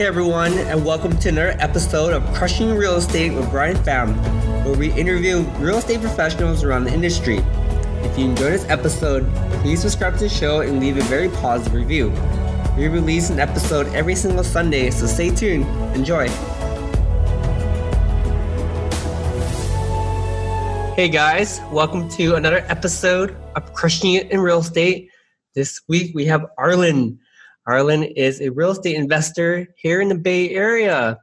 Hey 0.00 0.06
everyone, 0.06 0.54
and 0.54 0.82
welcome 0.82 1.14
to 1.18 1.28
another 1.28 1.54
episode 1.58 2.14
of 2.14 2.24
Crushing 2.32 2.74
Real 2.74 2.96
Estate 2.96 3.34
with 3.34 3.50
Brian 3.50 3.76
Pham, 3.76 4.16
where 4.64 4.74
we 4.74 4.90
interview 4.94 5.40
real 5.58 5.76
estate 5.76 6.00
professionals 6.00 6.64
around 6.64 6.84
the 6.84 6.94
industry. 6.94 7.36
If 7.36 8.18
you 8.18 8.24
enjoyed 8.24 8.54
this 8.54 8.64
episode, 8.70 9.30
please 9.60 9.82
subscribe 9.82 10.14
to 10.14 10.20
the 10.20 10.28
show 10.30 10.62
and 10.62 10.80
leave 10.80 10.96
a 10.96 11.02
very 11.02 11.28
positive 11.28 11.74
review. 11.74 12.14
We 12.78 12.88
release 12.88 13.28
an 13.28 13.40
episode 13.40 13.88
every 13.88 14.14
single 14.14 14.42
Sunday, 14.42 14.90
so 14.90 15.04
stay 15.04 15.34
tuned. 15.34 15.66
Enjoy. 15.94 16.28
Hey 20.96 21.10
guys, 21.10 21.60
welcome 21.70 22.08
to 22.12 22.36
another 22.36 22.64
episode 22.70 23.36
of 23.54 23.74
Crushing 23.74 24.14
It 24.14 24.30
in 24.30 24.40
Real 24.40 24.60
Estate. 24.60 25.10
This 25.54 25.82
week 25.88 26.14
we 26.14 26.24
have 26.24 26.46
Arlen. 26.56 27.18
Arlen 27.70 28.02
is 28.02 28.40
a 28.40 28.50
real 28.50 28.72
estate 28.72 28.96
investor 28.96 29.68
here 29.76 30.00
in 30.00 30.08
the 30.08 30.16
Bay 30.16 30.50
Area. 30.50 31.16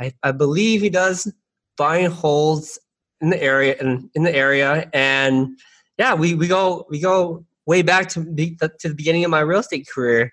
I, 0.00 0.12
I 0.24 0.32
believe 0.32 0.80
he 0.80 0.90
does 0.90 1.32
buy 1.76 1.98
and 1.98 2.12
holds 2.12 2.76
in 3.20 3.30
the 3.30 3.40
area 3.40 3.76
in, 3.80 4.10
in 4.16 4.24
the 4.24 4.34
area. 4.34 4.90
And 4.92 5.56
yeah 5.96 6.14
we, 6.14 6.34
we 6.34 6.48
go 6.48 6.86
we 6.90 6.98
go 6.98 7.44
way 7.66 7.82
back 7.82 8.08
to, 8.10 8.20
be, 8.20 8.56
to 8.56 8.88
the 8.88 8.94
beginning 8.96 9.24
of 9.24 9.30
my 9.30 9.38
real 9.40 9.60
estate 9.60 9.86
career. 9.92 10.32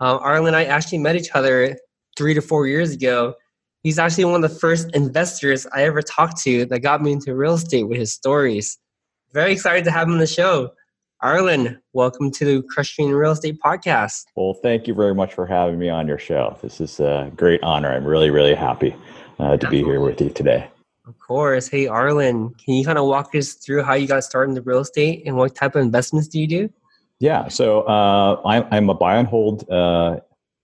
Um, 0.00 0.18
arlen 0.22 0.46
and 0.46 0.56
i 0.56 0.64
actually 0.64 0.98
met 0.98 1.16
each 1.16 1.30
other 1.34 1.76
three 2.16 2.32
to 2.32 2.40
four 2.40 2.66
years 2.66 2.92
ago. 2.92 3.34
He's 3.82 3.98
actually 3.98 4.24
one 4.24 4.42
of 4.42 4.50
the 4.50 4.58
first 4.58 4.88
investors 4.94 5.66
i 5.74 5.84
ever 5.84 6.00
talked 6.00 6.38
to 6.44 6.64
that 6.66 6.80
got 6.80 7.02
me 7.02 7.12
into 7.12 7.34
real 7.34 7.54
estate 7.54 7.84
with 7.84 7.98
his 7.98 8.14
stories. 8.14 8.78
Very 9.34 9.52
excited 9.52 9.84
to 9.84 9.90
have 9.90 10.08
him 10.08 10.14
on 10.14 10.18
the 10.18 10.26
show 10.26 10.70
arlen 11.24 11.80
welcome 11.94 12.30
to 12.30 12.44
the 12.44 12.62
crushing 12.68 13.10
real 13.10 13.30
estate 13.30 13.58
podcast 13.58 14.26
well 14.36 14.52
thank 14.52 14.86
you 14.86 14.92
very 14.92 15.14
much 15.14 15.32
for 15.32 15.46
having 15.46 15.78
me 15.78 15.88
on 15.88 16.06
your 16.06 16.18
show 16.18 16.54
this 16.60 16.82
is 16.82 17.00
a 17.00 17.32
great 17.34 17.62
honor 17.62 17.90
i'm 17.90 18.04
really 18.04 18.28
really 18.28 18.54
happy 18.54 18.94
uh, 19.38 19.56
to 19.56 19.66
be 19.70 19.82
here 19.82 20.00
with 20.00 20.20
you 20.20 20.28
today 20.28 20.68
of 21.06 21.18
course. 21.18 21.68
Hey, 21.68 21.86
Arlen, 21.86 22.54
can 22.54 22.74
you 22.74 22.82
kind 22.82 22.96
of 22.96 23.04
walk 23.04 23.34
us 23.34 23.52
through 23.52 23.82
how 23.82 23.92
you 23.92 24.06
got 24.06 24.24
started 24.24 24.48
in 24.48 24.54
the 24.54 24.62
real 24.62 24.78
estate 24.78 25.22
and 25.26 25.36
what 25.36 25.54
type 25.54 25.74
of 25.74 25.82
investments 25.82 26.28
do 26.28 26.40
you 26.40 26.46
do? 26.46 26.70
Yeah, 27.20 27.48
so 27.48 27.82
uh, 27.82 28.40
I'm, 28.46 28.66
I'm 28.70 28.88
a 28.88 28.94
buy 28.94 29.16
and 29.16 29.28
hold 29.28 29.68
uh, 29.68 30.20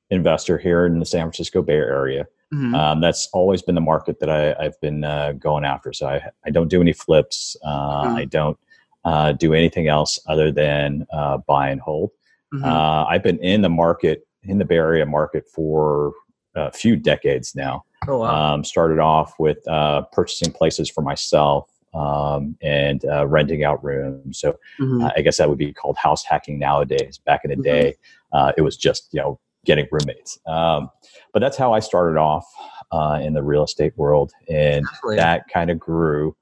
investor 0.08 0.56
here 0.56 0.86
in 0.86 0.98
the 0.98 1.04
San 1.04 1.24
Francisco 1.24 1.60
Bay 1.60 1.74
Area. 1.74 2.26
Mm-hmm. 2.54 2.74
Um, 2.74 3.00
that's 3.02 3.28
always 3.34 3.60
been 3.60 3.74
the 3.74 3.82
market 3.82 4.18
that 4.20 4.30
I, 4.30 4.62
have 4.62 4.80
been 4.80 5.04
uh, 5.04 5.32
going 5.32 5.66
after. 5.66 5.92
So 5.92 6.08
I, 6.08 6.22
I 6.46 6.48
don't 6.48 6.68
do 6.68 6.80
any 6.80 6.94
flips. 6.94 7.54
Uh, 7.62 8.04
mm-hmm. 8.04 8.16
I 8.16 8.24
don't 8.24 8.58
uh, 9.04 9.32
do 9.32 9.54
anything 9.54 9.88
else 9.88 10.18
other 10.26 10.52
than 10.52 11.06
uh, 11.12 11.38
buy 11.38 11.70
and 11.70 11.80
hold. 11.80 12.10
Mm-hmm. 12.52 12.64
I've 12.64 13.22
been 13.22 13.38
in 13.38 13.62
the 13.62 13.68
market, 13.68 14.26
in 14.42 14.58
the 14.58 14.64
Bay 14.64 14.76
Area 14.76 15.06
market 15.06 15.44
for 15.48 16.12
a 16.54 16.72
few 16.72 16.96
decades 16.96 17.54
now. 17.54 17.84
Oh, 18.08 18.18
wow. 18.18 18.54
Um, 18.54 18.64
started 18.64 18.98
off 18.98 19.34
with 19.38 19.66
uh, 19.68 20.02
purchasing 20.12 20.52
places 20.52 20.88
for 20.88 21.02
myself 21.02 21.70
um, 21.94 22.56
and 22.62 23.04
uh, 23.04 23.26
renting 23.26 23.64
out 23.64 23.82
rooms. 23.84 24.38
So 24.38 24.52
mm-hmm. 24.80 25.04
uh, 25.04 25.10
I 25.16 25.22
guess 25.22 25.36
that 25.36 25.48
would 25.48 25.58
be 25.58 25.72
called 25.72 25.96
house 25.96 26.24
hacking 26.24 26.58
nowadays. 26.58 27.18
Back 27.18 27.42
in 27.44 27.50
the 27.50 27.56
mm-hmm. 27.56 27.62
day, 27.62 27.94
uh, 28.32 28.52
it 28.56 28.62
was 28.62 28.76
just 28.76 29.08
you 29.12 29.20
know 29.20 29.38
getting 29.64 29.86
roommates. 29.90 30.38
Um, 30.46 30.90
but 31.32 31.40
that's 31.40 31.56
how 31.56 31.72
I 31.72 31.80
started 31.80 32.18
off 32.18 32.46
uh, 32.92 33.20
in 33.22 33.34
the 33.34 33.42
real 33.42 33.64
estate 33.64 33.92
world, 33.96 34.32
and 34.48 34.84
Definitely. 34.86 35.16
that 35.16 35.48
kind 35.52 35.70
of 35.70 35.78
grew 35.78 36.34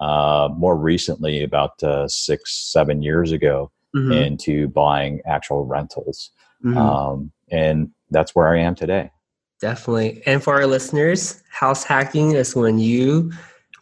uh, 0.00 0.48
more 0.56 0.76
recently, 0.76 1.42
about 1.42 1.82
uh, 1.82 2.08
six 2.08 2.72
seven 2.72 3.02
years 3.02 3.32
ago, 3.32 3.70
mm-hmm. 3.94 4.12
into 4.12 4.68
buying 4.68 5.20
actual 5.26 5.64
rentals, 5.64 6.30
mm-hmm. 6.64 6.76
um, 6.76 7.32
and 7.50 7.90
that's 8.10 8.34
where 8.34 8.48
I 8.48 8.60
am 8.60 8.74
today. 8.74 9.10
Definitely. 9.60 10.22
And 10.26 10.42
for 10.42 10.54
our 10.54 10.66
listeners, 10.66 11.42
house 11.50 11.84
hacking 11.84 12.32
is 12.32 12.54
when 12.54 12.78
you 12.78 13.32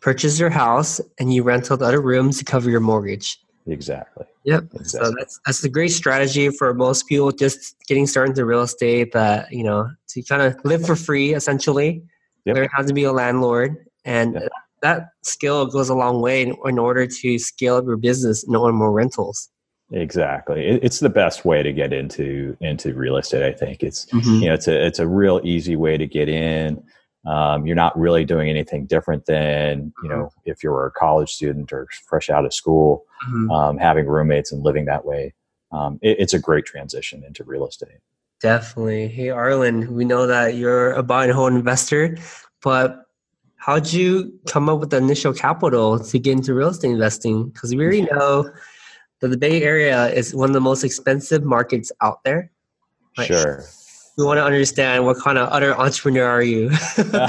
purchase 0.01 0.39
your 0.39 0.51
house 0.51 1.01
and 1.19 1.33
you 1.33 1.43
rent 1.43 1.71
out 1.71 1.83
other 1.83 2.01
rooms 2.01 2.39
to 2.39 2.45
cover 2.45 2.71
your 2.71 2.81
mortgage. 2.81 3.39
Exactly. 3.67 4.27
Yep. 4.45 4.65
Exactly. 4.75 4.85
So 4.85 5.15
that's 5.17 5.41
that's 5.47 5.65
a 5.65 5.69
great 5.69 5.93
strategy 5.93 6.51
for 6.51 6.75
most 6.75 7.07
people 7.07 7.31
just 7.31 7.77
getting 7.87 8.07
started 8.07 8.31
into 8.31 8.45
real 8.45 8.63
estate. 8.63 9.13
That 9.13 9.53
you 9.53 9.63
know 9.63 9.91
to 10.09 10.23
kind 10.23 10.43
of 10.43 10.57
live 10.65 10.85
for 10.85 10.97
free 10.97 11.35
essentially. 11.35 12.03
Yep. 12.45 12.57
Learn 12.57 12.69
how 12.73 12.83
to 12.83 12.93
be 12.93 13.05
a 13.05 13.13
landlord, 13.13 13.87
and 14.05 14.35
yep. 14.35 14.51
That 14.83 15.11
skill 15.23 15.67
goes 15.67 15.89
a 15.89 15.95
long 15.95 16.21
way 16.21 16.43
in, 16.43 16.57
in 16.67 16.79
order 16.79 17.07
to 17.07 17.39
scale 17.39 17.77
up 17.77 17.87
your 17.87 17.97
business 17.97 18.45
and 18.45 18.57
own 18.57 18.75
more 18.75 18.93
rentals. 18.93 19.49
Exactly. 19.93 20.67
It's 20.67 21.01
the 21.01 21.11
best 21.11 21.45
way 21.45 21.63
to 21.63 21.73
get 21.73 21.93
into 21.93 22.57
into 22.61 22.95
real 22.95 23.19
estate. 23.19 23.43
I 23.43 23.53
think 23.53 23.83
it's 23.83 24.07
mm-hmm. 24.07 24.43
you 24.43 24.49
know 24.49 24.55
it's 24.55 24.67
a 24.67 24.87
it's 24.87 24.99
a 24.99 25.07
real 25.07 25.41
easy 25.45 25.77
way 25.77 25.99
to 25.99 26.07
get 26.07 26.29
in. 26.29 26.83
Um, 27.27 27.67
you're 27.67 27.77
not 27.77 27.97
really 27.97 28.25
doing 28.25 28.49
anything 28.49 28.87
different 28.87 29.27
than 29.27 29.93
you 30.03 30.09
know 30.09 30.17
mm-hmm. 30.17 30.51
if 30.51 30.65
you're 30.65 30.87
a 30.87 30.91
college 30.91 31.31
student 31.31 31.73
or 31.75 31.89
fresh 32.09 32.31
out 32.31 32.47
of 32.47 32.55
school, 32.55 33.05
mm-hmm. 33.29 33.51
um, 33.51 33.77
having 33.77 34.07
roommates 34.07 34.51
and 34.51 34.63
living 34.63 34.87
that 34.87 35.05
way. 35.05 35.35
Um, 35.73 35.99
it, 36.01 36.17
it's 36.19 36.35
a 36.35 36.39
great 36.39 36.65
transition 36.65 37.23
into 37.23 37.45
real 37.45 37.67
estate. 37.67 37.99
Definitely. 38.41 39.09
Hey 39.09 39.29
Arlen, 39.29 39.95
we 39.95 40.07
know 40.07 40.27
that 40.27 40.55
you're 40.55 40.93
a 40.93 41.03
buy 41.03 41.25
and 41.25 41.35
hold 41.35 41.53
investor, 41.53 42.17
but 42.63 43.05
how'd 43.63 43.93
you 43.93 44.37
come 44.49 44.69
up 44.69 44.81
with 44.81 44.91
the 44.91 44.97
initial 44.97 45.33
capital 45.33 45.97
to 45.97 46.19
get 46.19 46.33
into 46.33 46.53
real 46.53 46.71
estate 46.71 46.91
investing? 46.91 47.49
Because 47.49 47.73
we 47.73 47.85
already 47.85 48.03
know 48.03 48.51
that 49.21 49.29
the 49.29 49.37
Bay 49.37 49.63
Area 49.63 50.09
is 50.09 50.35
one 50.35 50.51
of 50.51 50.53
the 50.53 50.61
most 50.61 50.83
expensive 50.83 51.45
markets 51.45 51.93
out 52.01 52.25
there. 52.25 52.51
Like, 53.17 53.29
sure. 53.29 53.63
We 54.19 54.25
want 54.25 54.39
to 54.39 54.45
understand 54.45 55.07
what 55.07 55.19
kind 55.21 55.39
of 55.39 55.49
other 55.51 55.79
entrepreneur 55.79 56.27
are 56.27 56.43
you? 56.43 56.71
I, 56.73 57.27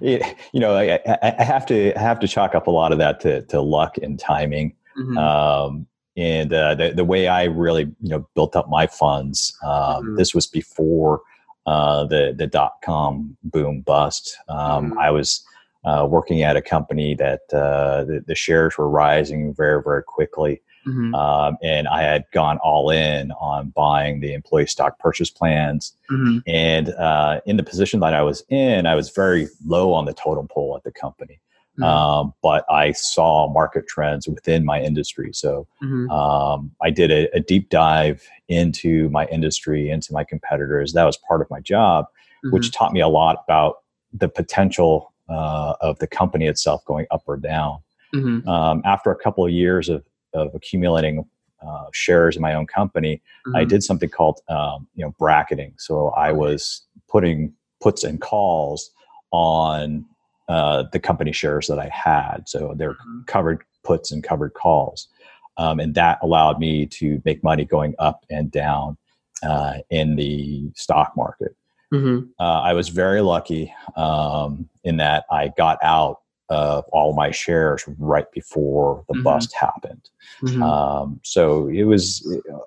you 0.52 0.60
know, 0.60 0.76
I, 0.76 1.00
I, 1.20 1.42
have 1.42 1.66
to 1.66 1.92
I 1.94 2.00
have 2.00 2.20
to 2.20 2.28
chalk 2.28 2.54
up 2.54 2.68
a 2.68 2.70
lot 2.70 2.92
of 2.92 2.98
that 2.98 3.20
to, 3.20 3.42
to 3.46 3.60
luck 3.60 3.98
and 3.98 4.18
timing. 4.18 4.76
Mm-hmm. 4.96 5.18
Um, 5.18 5.86
and 6.16 6.52
uh, 6.52 6.76
the 6.76 6.92
the 6.92 7.04
way 7.04 7.26
I 7.26 7.44
really 7.44 7.92
you 8.00 8.08
know 8.08 8.28
built 8.34 8.54
up 8.54 8.70
my 8.70 8.86
funds. 8.86 9.58
Um, 9.64 9.70
mm-hmm. 9.70 10.16
This 10.16 10.34
was 10.34 10.46
before 10.46 11.20
uh, 11.66 12.04
the 12.04 12.34
the 12.36 12.46
dot 12.46 12.74
com 12.84 13.36
boom 13.44 13.80
bust. 13.80 14.36
Um, 14.48 14.90
mm-hmm. 14.90 14.98
I 14.98 15.10
was 15.10 15.44
uh, 15.84 16.06
working 16.08 16.42
at 16.42 16.56
a 16.56 16.62
company 16.62 17.14
that 17.14 17.42
uh, 17.52 18.04
the, 18.04 18.24
the, 18.26 18.34
shares 18.34 18.78
were 18.78 18.88
rising 18.88 19.52
very, 19.52 19.82
very 19.82 20.02
quickly. 20.02 20.62
Mm-hmm. 20.86 21.14
Um, 21.14 21.58
and 21.62 21.88
I 21.88 22.02
had 22.02 22.24
gone 22.32 22.58
all 22.58 22.90
in 22.90 23.32
on 23.32 23.70
buying 23.70 24.20
the 24.20 24.32
employee 24.32 24.66
stock 24.66 24.98
purchase 24.98 25.30
plans. 25.30 25.94
Mm-hmm. 26.10 26.38
And 26.46 26.88
uh, 26.90 27.40
in 27.46 27.56
the 27.56 27.62
position 27.62 28.00
that 28.00 28.14
I 28.14 28.22
was 28.22 28.44
in, 28.48 28.86
I 28.86 28.94
was 28.94 29.10
very 29.10 29.48
low 29.66 29.92
on 29.92 30.04
the 30.04 30.14
totem 30.14 30.48
pole 30.48 30.74
at 30.76 30.84
the 30.84 30.92
company. 30.92 31.40
Mm-hmm. 31.78 31.82
Um, 31.82 32.34
but 32.40 32.64
I 32.70 32.92
saw 32.92 33.52
market 33.52 33.88
trends 33.88 34.28
within 34.28 34.64
my 34.64 34.80
industry. 34.80 35.30
So 35.32 35.66
mm-hmm. 35.82 36.08
um, 36.08 36.70
I 36.80 36.90
did 36.90 37.10
a, 37.10 37.28
a, 37.34 37.40
deep 37.40 37.68
dive 37.68 38.22
into 38.48 39.08
my 39.08 39.26
industry, 39.26 39.90
into 39.90 40.12
my 40.12 40.22
competitors. 40.22 40.92
That 40.92 41.04
was 41.04 41.16
part 41.16 41.40
of 41.40 41.50
my 41.50 41.58
job, 41.58 42.06
which 42.50 42.66
mm-hmm. 42.66 42.78
taught 42.78 42.92
me 42.92 43.00
a 43.00 43.08
lot 43.08 43.42
about 43.44 43.78
the 44.12 44.28
potential 44.28 45.12
uh, 45.28 45.74
of 45.80 45.98
the 45.98 46.06
company 46.06 46.46
itself 46.46 46.84
going 46.84 47.06
up 47.10 47.22
or 47.26 47.36
down. 47.36 47.78
Mm-hmm. 48.14 48.48
Um, 48.48 48.80
after 48.84 49.10
a 49.10 49.16
couple 49.16 49.44
of 49.44 49.50
years 49.50 49.88
of, 49.88 50.04
of 50.32 50.54
accumulating 50.54 51.24
uh, 51.66 51.86
shares 51.92 52.36
in 52.36 52.42
my 52.42 52.54
own 52.54 52.66
company, 52.66 53.20
mm-hmm. 53.46 53.56
I 53.56 53.64
did 53.64 53.82
something 53.82 54.08
called 54.08 54.40
um, 54.48 54.86
you 54.94 55.04
know 55.04 55.12
bracketing. 55.18 55.74
So 55.78 56.10
I 56.10 56.30
was 56.30 56.82
putting 57.08 57.52
puts 57.80 58.04
and 58.04 58.20
calls 58.20 58.90
on 59.32 60.06
uh, 60.48 60.84
the 60.92 61.00
company 61.00 61.32
shares 61.32 61.66
that 61.66 61.78
I 61.78 61.88
had. 61.88 62.48
So 62.48 62.74
they're 62.76 62.94
mm-hmm. 62.94 63.22
covered 63.26 63.64
puts 63.82 64.10
and 64.10 64.22
covered 64.22 64.54
calls, 64.54 65.08
um, 65.56 65.80
and 65.80 65.94
that 65.94 66.18
allowed 66.22 66.58
me 66.58 66.86
to 66.86 67.20
make 67.24 67.42
money 67.42 67.64
going 67.64 67.94
up 67.98 68.24
and 68.30 68.50
down 68.50 68.96
uh, 69.42 69.78
in 69.90 70.16
the 70.16 70.70
stock 70.74 71.12
market. 71.16 71.56
Mm-hmm. 71.92 72.26
Uh, 72.40 72.60
I 72.62 72.72
was 72.72 72.88
very 72.88 73.20
lucky 73.20 73.72
um, 73.96 74.68
in 74.82 74.96
that 74.96 75.24
I 75.30 75.52
got 75.56 75.78
out 75.82 76.20
of 76.48 76.84
all 76.92 77.14
my 77.14 77.30
shares 77.30 77.84
right 77.98 78.30
before 78.32 79.04
the 79.08 79.14
mm-hmm. 79.14 79.22
bust 79.22 79.54
happened. 79.54 80.10
Mm-hmm. 80.42 80.62
Um, 80.62 81.20
so 81.22 81.68
it 81.68 81.84
was 81.84 82.26
uh, 82.52 82.58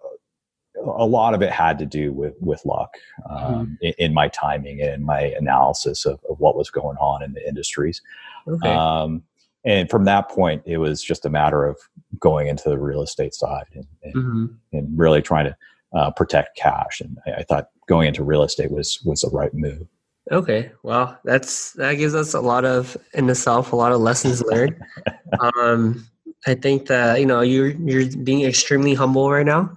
a 0.84 1.06
lot 1.06 1.34
of 1.34 1.42
it 1.42 1.52
had 1.52 1.78
to 1.80 1.86
do 1.86 2.14
with 2.14 2.34
with 2.40 2.66
luck 2.66 2.96
um, 3.30 3.40
mm-hmm. 3.40 3.74
in, 3.82 3.94
in, 3.98 4.14
my 4.14 4.28
timing 4.30 4.82
and 4.82 5.06
my 5.06 5.34
analysis 5.38 6.06
of, 6.06 6.20
of, 6.30 6.40
what 6.40 6.56
was 6.56 6.70
going 6.70 6.98
on 6.98 7.24
in 7.24 7.34
the 7.34 7.48
industries. 7.48 8.02
Okay. 8.48 8.70
Um, 8.70 9.24
and 9.66 9.90
from 9.90 10.06
that 10.06 10.30
point, 10.30 10.64
it 10.66 10.78
was 10.78 11.04
just 11.04 11.26
a 11.26 11.30
matter 11.30 11.66
of 11.66 11.78
going 12.20 12.48
into 12.48 12.70
the 12.70 12.78
real 12.78 13.02
estate 13.02 13.34
side 13.34 13.66
and, 13.74 13.86
and, 14.04 14.16
mm-hmm. 14.16 14.46
and 14.78 14.98
really 14.98 15.22
trying 15.22 15.46
to 15.46 15.58
uh, 15.94 16.12
protect 16.12 16.58
cash. 16.58 17.02
And 17.02 17.18
I, 17.26 17.32
I, 17.40 17.44
thought 17.44 17.70
going 17.88 18.08
into 18.08 18.24
real 18.24 18.44
estate 18.44 18.72
was 18.72 19.02
was 19.04 19.22
the 19.22 19.30
right 19.30 19.54
move. 19.54 19.88
Okay, 20.32 20.72
well, 20.84 21.18
that's 21.24 21.74
that 21.74 21.96
gives 21.96 22.14
us 22.14 22.34
a 22.34 22.42
lot 22.42 22.66
of 22.66 22.98
in 23.14 23.30
itself 23.30 23.72
a 23.72 23.76
lot 23.76 23.92
of 23.92 24.02
lessons 24.02 24.42
learned. 24.44 24.76
um, 25.56 26.06
I 26.46 26.54
think 26.54 26.88
that 26.88 27.20
you 27.20 27.26
know 27.26 27.42
you're 27.42 27.70
you're 27.70 28.06
being 28.24 28.44
extremely 28.44 28.94
humble 28.94 29.30
right 29.32 29.46
now. 29.46 29.74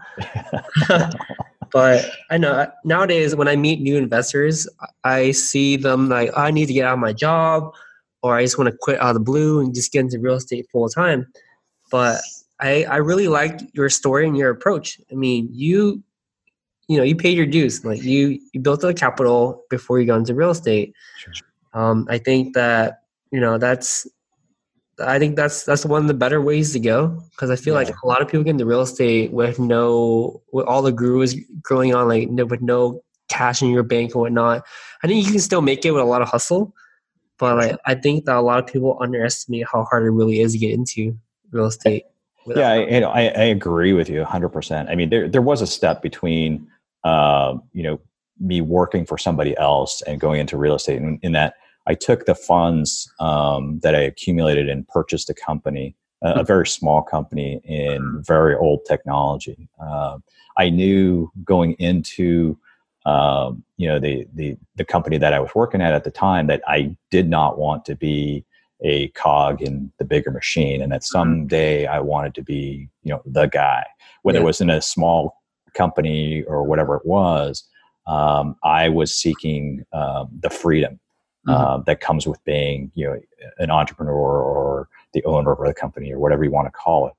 but 1.73 2.11
I 2.31 2.39
know 2.39 2.71
nowadays 2.85 3.35
when 3.35 3.49
I 3.49 3.57
meet 3.57 3.81
new 3.81 3.97
investors, 3.97 4.69
I 5.05 5.31
see 5.33 5.77
them 5.77 6.09
like 6.09 6.31
I 6.37 6.51
need 6.51 6.67
to 6.67 6.73
get 6.73 6.87
out 6.87 6.95
of 6.95 6.99
my 6.99 7.13
job, 7.13 7.73
or 8.23 8.37
I 8.37 8.43
just 8.43 8.59
want 8.59 8.71
to 8.71 8.77
quit 8.81 9.01
out 9.01 9.11
of 9.11 9.15
the 9.15 9.21
blue 9.21 9.61
and 9.61 9.75
just 9.75 9.93
get 9.93 10.01
into 10.01 10.19
real 10.19 10.35
estate 10.35 10.67
full 10.71 10.89
time. 10.89 11.27
But 11.91 12.21
I 12.61 12.85
I 12.85 12.97
really 12.97 13.29
like 13.29 13.61
your 13.73 13.89
story 13.89 14.27
and 14.27 14.37
your 14.37 14.51
approach. 14.51 15.01
I 15.11 15.15
mean, 15.15 15.49
you 15.51 16.03
you 16.89 16.99
know 16.99 17.05
you 17.05 17.17
paid 17.17 17.37
your 17.37 17.47
dues. 17.47 17.85
Like 17.85 18.03
you 18.03 18.39
you 18.53 18.61
built 18.61 18.85
a 18.85 18.93
capital 18.93 19.65
before 19.71 19.99
you 19.99 20.07
got 20.07 20.19
into 20.19 20.35
real 20.35 20.51
estate. 20.51 20.93
Sure. 21.19 21.33
Um, 21.73 22.07
I 22.11 22.19
think 22.19 22.55
that 22.55 23.03
you 23.31 23.41
know 23.41 23.59
that's 23.59 24.07
I 25.01 25.19
think 25.19 25.37
that's 25.37 25.65
that's 25.65 25.85
one 25.85 26.03
of 26.03 26.09
the 26.09 26.15
better 26.15 26.41
ways 26.41 26.73
to 26.73 26.81
go 26.81 27.23
because 27.31 27.51
I 27.51 27.57
feel 27.57 27.75
yeah. 27.75 27.87
like 27.89 27.95
a 28.03 28.07
lot 28.07 28.23
of 28.23 28.29
people 28.29 28.45
get 28.45 28.51
into 28.51 28.67
real 28.67 28.83
estate 28.83 29.33
with 29.33 29.59
no 29.59 30.43
with 30.53 30.67
all 30.67 30.83
the 30.83 30.93
gurus 30.93 31.35
going 31.63 31.95
on 31.95 32.09
like 32.09 32.31
no, 32.31 32.45
with 32.45 32.61
no 32.61 33.03
cash 33.29 33.63
in 33.63 33.71
your 33.71 33.83
bank 33.83 34.15
and 34.15 34.21
whatnot. 34.21 34.65
I 35.03 35.07
think 35.07 35.25
you 35.25 35.31
can 35.31 35.41
still 35.41 35.63
make 35.63 35.85
it 35.85 35.93
with 35.93 36.03
a 36.03 36.07
lot 36.07 36.23
of 36.23 36.29
hustle, 36.29 36.75
but 37.39 37.57
like 37.57 37.77
I 37.87 37.95
think 37.95 38.25
that 38.27 38.37
a 38.37 38.41
lot 38.41 38.59
of 38.59 38.67
people 38.67 38.99
underestimate 39.01 39.67
how 39.71 39.85
hard 39.85 40.05
it 40.05 40.11
really 40.11 40.41
is 40.41 40.53
to 40.53 40.59
get 40.59 40.75
into 40.75 41.17
real 41.51 41.67
estate. 41.67 42.05
Yeah, 42.47 42.71
I, 42.71 43.01
I, 43.01 43.23
I 43.23 43.45
agree 43.45 43.93
with 43.93 44.09
you 44.09 44.21
100. 44.21 44.49
percent 44.49 44.89
I 44.89 44.95
mean, 44.95 45.11
there 45.11 45.29
there 45.29 45.43
was 45.43 45.63
a 45.63 45.67
step 45.67 46.03
between 46.03 46.67
uh, 47.05 47.57
you 47.73 47.83
know 47.83 48.01
me 48.41 48.61
working 48.61 49.05
for 49.05 49.19
somebody 49.19 49.57
else 49.59 50.03
and 50.03 50.19
going 50.19 50.41
into 50.41 50.57
real 50.57 50.75
estate, 50.75 50.97
in, 50.97 51.19
in 51.23 51.33
that 51.33 51.55
I 51.87 51.95
took 51.95 52.27
the 52.27 52.35
funds 52.35 53.11
um, 53.21 53.81
that 53.81 53.95
I 53.95 54.01
accumulated 54.01 54.69
and 54.69 54.87
purchased 54.89 55.31
a 55.31 55.35
company, 55.35 55.97
a, 56.23 56.41
a 56.41 56.45
very 56.45 56.67
small 56.67 57.03
company 57.03 57.61
in 57.65 58.23
very 58.27 58.55
old 58.55 58.81
technology. 58.87 59.69
Uh, 59.83 60.19
I 60.57 60.71
knew 60.71 61.31
going 61.45 61.73
into 61.75 62.59
um, 63.07 63.65
you 63.79 63.89
know 63.89 63.99
the, 63.99 64.27
the 64.35 64.57
the 64.77 64.85
company 64.85 65.17
that 65.17 65.33
I 65.33 65.41
was 65.41 65.51
working 65.55 65.81
at 65.81 65.95
at 65.95 66.05
the 66.05 66.11
time 66.11 66.49
that 66.49 66.63
I 66.67 66.95
did 67.11 67.31
not 67.31 67.59
want 67.59 67.87
to 67.87 67.97
be 67.97 68.45
a 68.83 69.09
cog 69.09 69.63
in 69.63 69.91
the 69.99 70.05
bigger 70.05 70.31
machine, 70.31 70.83
and 70.83 70.93
that 70.93 71.01
mm-hmm. 71.01 71.19
someday 71.19 71.87
I 71.87 72.01
wanted 72.01 72.35
to 72.35 72.43
be 72.43 72.89
you 73.03 73.13
know 73.13 73.23
the 73.25 73.47
guy, 73.47 73.87
whether 74.23 74.39
yeah. 74.39 74.43
it 74.43 74.47
was 74.47 74.61
in 74.61 74.69
a 74.69 74.83
small 74.83 75.43
company 75.75 76.43
or 76.43 76.63
whatever 76.63 76.97
it 76.97 77.07
was. 77.07 77.65
Um, 78.07 78.57
I 78.65 78.89
was 78.89 79.15
seeking 79.15 79.85
um, 79.93 80.29
the 80.41 80.51
freedom 80.51 80.99
mm-hmm. 81.47 81.51
uh, 81.51 81.79
that 81.79 82.01
comes 82.01 82.27
with 82.27 82.43
being 82.45 82.91
you 82.95 83.07
know 83.07 83.21
an 83.59 83.71
entrepreneur 83.71 84.43
or 84.43 84.89
the 85.13 85.25
owner 85.25 85.53
of 85.53 85.61
a 85.61 85.75
company 85.75 86.13
or 86.13 86.19
whatever 86.19 86.45
you 86.45 86.51
want 86.51 86.67
to 86.67 86.73
call 86.73 87.09
it. 87.09 87.15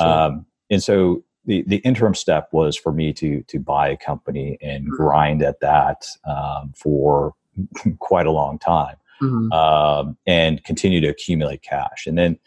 Um, 0.00 0.46
and 0.70 0.82
so 0.82 1.22
the, 1.44 1.62
the 1.66 1.76
interim 1.78 2.14
step 2.14 2.48
was 2.52 2.76
for 2.76 2.92
me 2.92 3.12
to 3.14 3.42
to 3.42 3.58
buy 3.58 3.88
a 3.88 3.96
company 3.96 4.58
and 4.60 4.84
mm-hmm. 4.84 4.96
grind 4.96 5.42
at 5.42 5.60
that 5.60 6.06
um, 6.28 6.72
for 6.76 7.34
quite 7.98 8.26
a 8.26 8.32
long 8.32 8.58
time 8.58 8.96
mm-hmm. 9.22 9.52
um, 9.52 10.16
and 10.26 10.62
continue 10.64 11.00
to 11.00 11.08
accumulate 11.08 11.62
cash. 11.62 12.06
And 12.06 12.18
then 12.18 12.38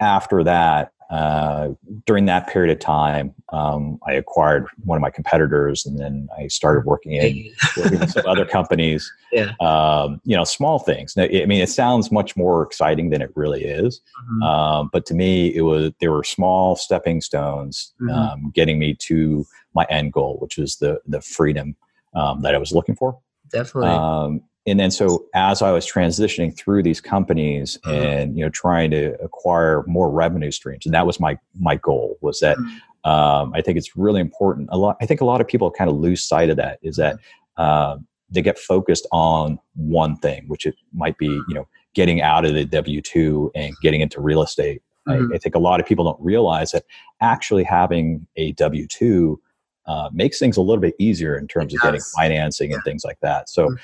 after 0.00 0.42
that, 0.44 0.92
uh, 1.14 1.68
during 2.06 2.24
that 2.26 2.48
period 2.48 2.72
of 2.72 2.80
time, 2.80 3.32
um, 3.52 4.00
I 4.04 4.14
acquired 4.14 4.66
one 4.82 4.96
of 4.96 5.02
my 5.02 5.10
competitors, 5.10 5.86
and 5.86 5.96
then 5.96 6.28
I 6.36 6.48
started 6.48 6.84
working 6.84 7.12
in 7.12 7.52
working 7.76 8.00
with 8.00 8.10
some 8.10 8.26
other 8.26 8.44
companies. 8.44 9.10
Yeah, 9.30 9.52
um, 9.60 10.20
you 10.24 10.36
know, 10.36 10.42
small 10.42 10.80
things. 10.80 11.16
Now, 11.16 11.22
I 11.22 11.46
mean, 11.46 11.62
it 11.62 11.68
sounds 11.68 12.10
much 12.10 12.36
more 12.36 12.64
exciting 12.64 13.10
than 13.10 13.22
it 13.22 13.30
really 13.36 13.62
is, 13.62 14.00
mm-hmm. 14.24 14.42
um, 14.42 14.90
but 14.92 15.06
to 15.06 15.14
me, 15.14 15.54
it 15.54 15.62
was 15.62 15.92
there 16.00 16.10
were 16.10 16.24
small 16.24 16.74
stepping 16.74 17.20
stones 17.20 17.94
mm-hmm. 18.00 18.10
Um, 18.10 18.50
getting 18.52 18.80
me 18.80 18.94
to 18.94 19.46
my 19.72 19.86
end 19.90 20.12
goal, 20.12 20.38
which 20.40 20.56
was 20.58 20.76
the 20.76 21.00
the 21.06 21.20
freedom 21.20 21.76
um, 22.14 22.42
that 22.42 22.56
I 22.56 22.58
was 22.58 22.72
looking 22.72 22.96
for. 22.96 23.16
Definitely 23.50 23.90
um, 23.90 24.42
and 24.66 24.80
then 24.80 24.90
so 24.90 25.26
as 25.34 25.60
I 25.62 25.72
was 25.72 25.86
transitioning 25.86 26.56
through 26.56 26.82
these 26.82 27.00
companies 27.00 27.78
mm-hmm. 27.84 28.06
and 28.06 28.38
you 28.38 28.44
know 28.44 28.50
trying 28.50 28.90
to 28.92 29.20
acquire 29.22 29.84
more 29.86 30.10
revenue 30.10 30.50
streams, 30.50 30.86
and 30.86 30.94
that 30.94 31.06
was 31.06 31.20
my 31.20 31.38
my 31.58 31.76
goal 31.76 32.16
was 32.20 32.40
that 32.40 32.56
mm-hmm. 32.56 33.10
um, 33.10 33.52
I 33.54 33.60
think 33.60 33.76
it's 33.76 33.96
really 33.96 34.20
important. 34.20 34.68
A 34.72 34.78
lot 34.78 34.96
I 35.00 35.06
think 35.06 35.20
a 35.20 35.24
lot 35.24 35.40
of 35.40 35.48
people 35.48 35.70
kind 35.70 35.90
of 35.90 35.96
lose 35.96 36.24
sight 36.24 36.50
of 36.50 36.56
that 36.56 36.78
is 36.82 36.96
that 36.96 37.18
uh, 37.56 37.98
they 38.30 38.42
get 38.42 38.58
focused 38.58 39.06
on 39.12 39.58
one 39.74 40.16
thing, 40.16 40.44
which 40.48 40.64
it 40.66 40.76
might 40.92 41.18
be 41.18 41.26
you 41.26 41.54
know 41.54 41.68
getting 41.94 42.22
out 42.22 42.44
of 42.44 42.54
the 42.54 42.64
W 42.64 43.02
two 43.02 43.50
and 43.54 43.74
getting 43.82 44.00
into 44.00 44.20
real 44.20 44.42
estate. 44.42 44.82
Mm-hmm. 45.06 45.32
I, 45.32 45.34
I, 45.34 45.38
think 45.38 45.54
a 45.54 45.58
lot 45.58 45.80
of 45.80 45.86
people 45.86 46.06
don't 46.06 46.20
realize 46.20 46.72
that 46.72 46.84
actually 47.20 47.64
having 47.64 48.26
a 48.36 48.52
W 48.52 48.86
two 48.86 49.38
uh, 49.86 50.08
makes 50.14 50.38
things 50.38 50.56
a 50.56 50.62
little 50.62 50.80
bit 50.80 50.94
easier 50.98 51.36
in 51.36 51.46
terms 51.46 51.74
of 51.74 51.82
getting 51.82 52.00
financing 52.16 52.72
and 52.72 52.82
things 52.82 53.04
like 53.04 53.20
that. 53.20 53.50
So. 53.50 53.66
Mm-hmm 53.66 53.74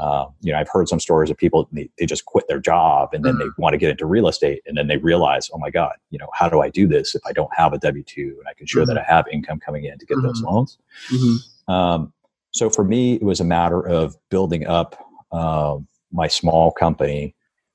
uh, 0.00 0.26
you 0.40 0.52
know, 0.52 0.58
I've 0.58 0.68
heard 0.68 0.88
some 0.88 1.00
stories 1.00 1.30
of 1.30 1.36
people 1.36 1.68
they, 1.72 1.90
they 1.98 2.06
just 2.06 2.24
quit 2.24 2.46
their 2.48 2.60
job 2.60 3.10
and 3.12 3.24
then 3.24 3.34
mm-hmm. 3.34 3.48
they 3.48 3.50
want 3.58 3.74
to 3.74 3.78
get 3.78 3.90
into 3.90 4.06
real 4.06 4.28
estate 4.28 4.62
and 4.66 4.76
then 4.76 4.86
they 4.86 4.96
realize, 4.96 5.50
oh 5.52 5.58
my 5.58 5.70
god, 5.70 5.94
you 6.10 6.18
know, 6.18 6.28
how 6.32 6.48
do 6.48 6.60
I 6.60 6.68
do 6.68 6.86
this 6.86 7.14
if 7.14 7.22
I 7.26 7.32
don't 7.32 7.50
have 7.56 7.72
a 7.72 7.78
W 7.78 8.04
two 8.04 8.36
and 8.38 8.48
I 8.48 8.54
can 8.54 8.66
show 8.66 8.80
mm-hmm. 8.80 8.94
that 8.94 8.98
I 8.98 9.04
have 9.04 9.26
income 9.32 9.58
coming 9.58 9.84
in 9.84 9.98
to 9.98 10.06
get 10.06 10.18
mm-hmm. 10.18 10.26
those 10.26 10.42
loans? 10.42 10.78
Mm-hmm. 11.10 11.72
Um, 11.72 12.12
so 12.52 12.70
for 12.70 12.84
me, 12.84 13.14
it 13.14 13.22
was 13.22 13.40
a 13.40 13.44
matter 13.44 13.80
of 13.86 14.16
building 14.30 14.66
up 14.66 15.04
uh, 15.32 15.78
my 16.12 16.28
small 16.28 16.70
company 16.70 17.34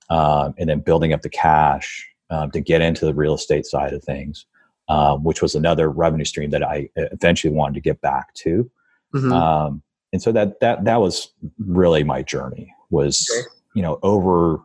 um, 0.09 0.53
and 0.57 0.69
then 0.69 0.79
building 0.79 1.13
up 1.13 1.21
the 1.21 1.29
cash 1.29 2.07
um, 2.29 2.51
to 2.51 2.61
get 2.61 2.81
into 2.81 3.05
the 3.05 3.13
real 3.13 3.35
estate 3.35 3.65
side 3.65 3.93
of 3.93 4.03
things, 4.03 4.45
um, 4.87 5.23
which 5.23 5.41
was 5.41 5.55
another 5.55 5.89
revenue 5.89 6.25
stream 6.25 6.49
that 6.51 6.63
I 6.63 6.89
eventually 6.95 7.53
wanted 7.53 7.75
to 7.75 7.81
get 7.81 8.01
back 8.01 8.33
to. 8.35 8.69
Mm-hmm. 9.13 9.31
Um, 9.31 9.82
and 10.13 10.21
so 10.21 10.31
that 10.31 10.59
that 10.61 10.85
that 10.85 11.01
was 11.01 11.33
really 11.59 12.03
my 12.03 12.21
journey 12.21 12.73
was 12.91 13.27
okay. 13.35 13.47
you 13.75 13.81
know 13.81 13.99
over 14.03 14.61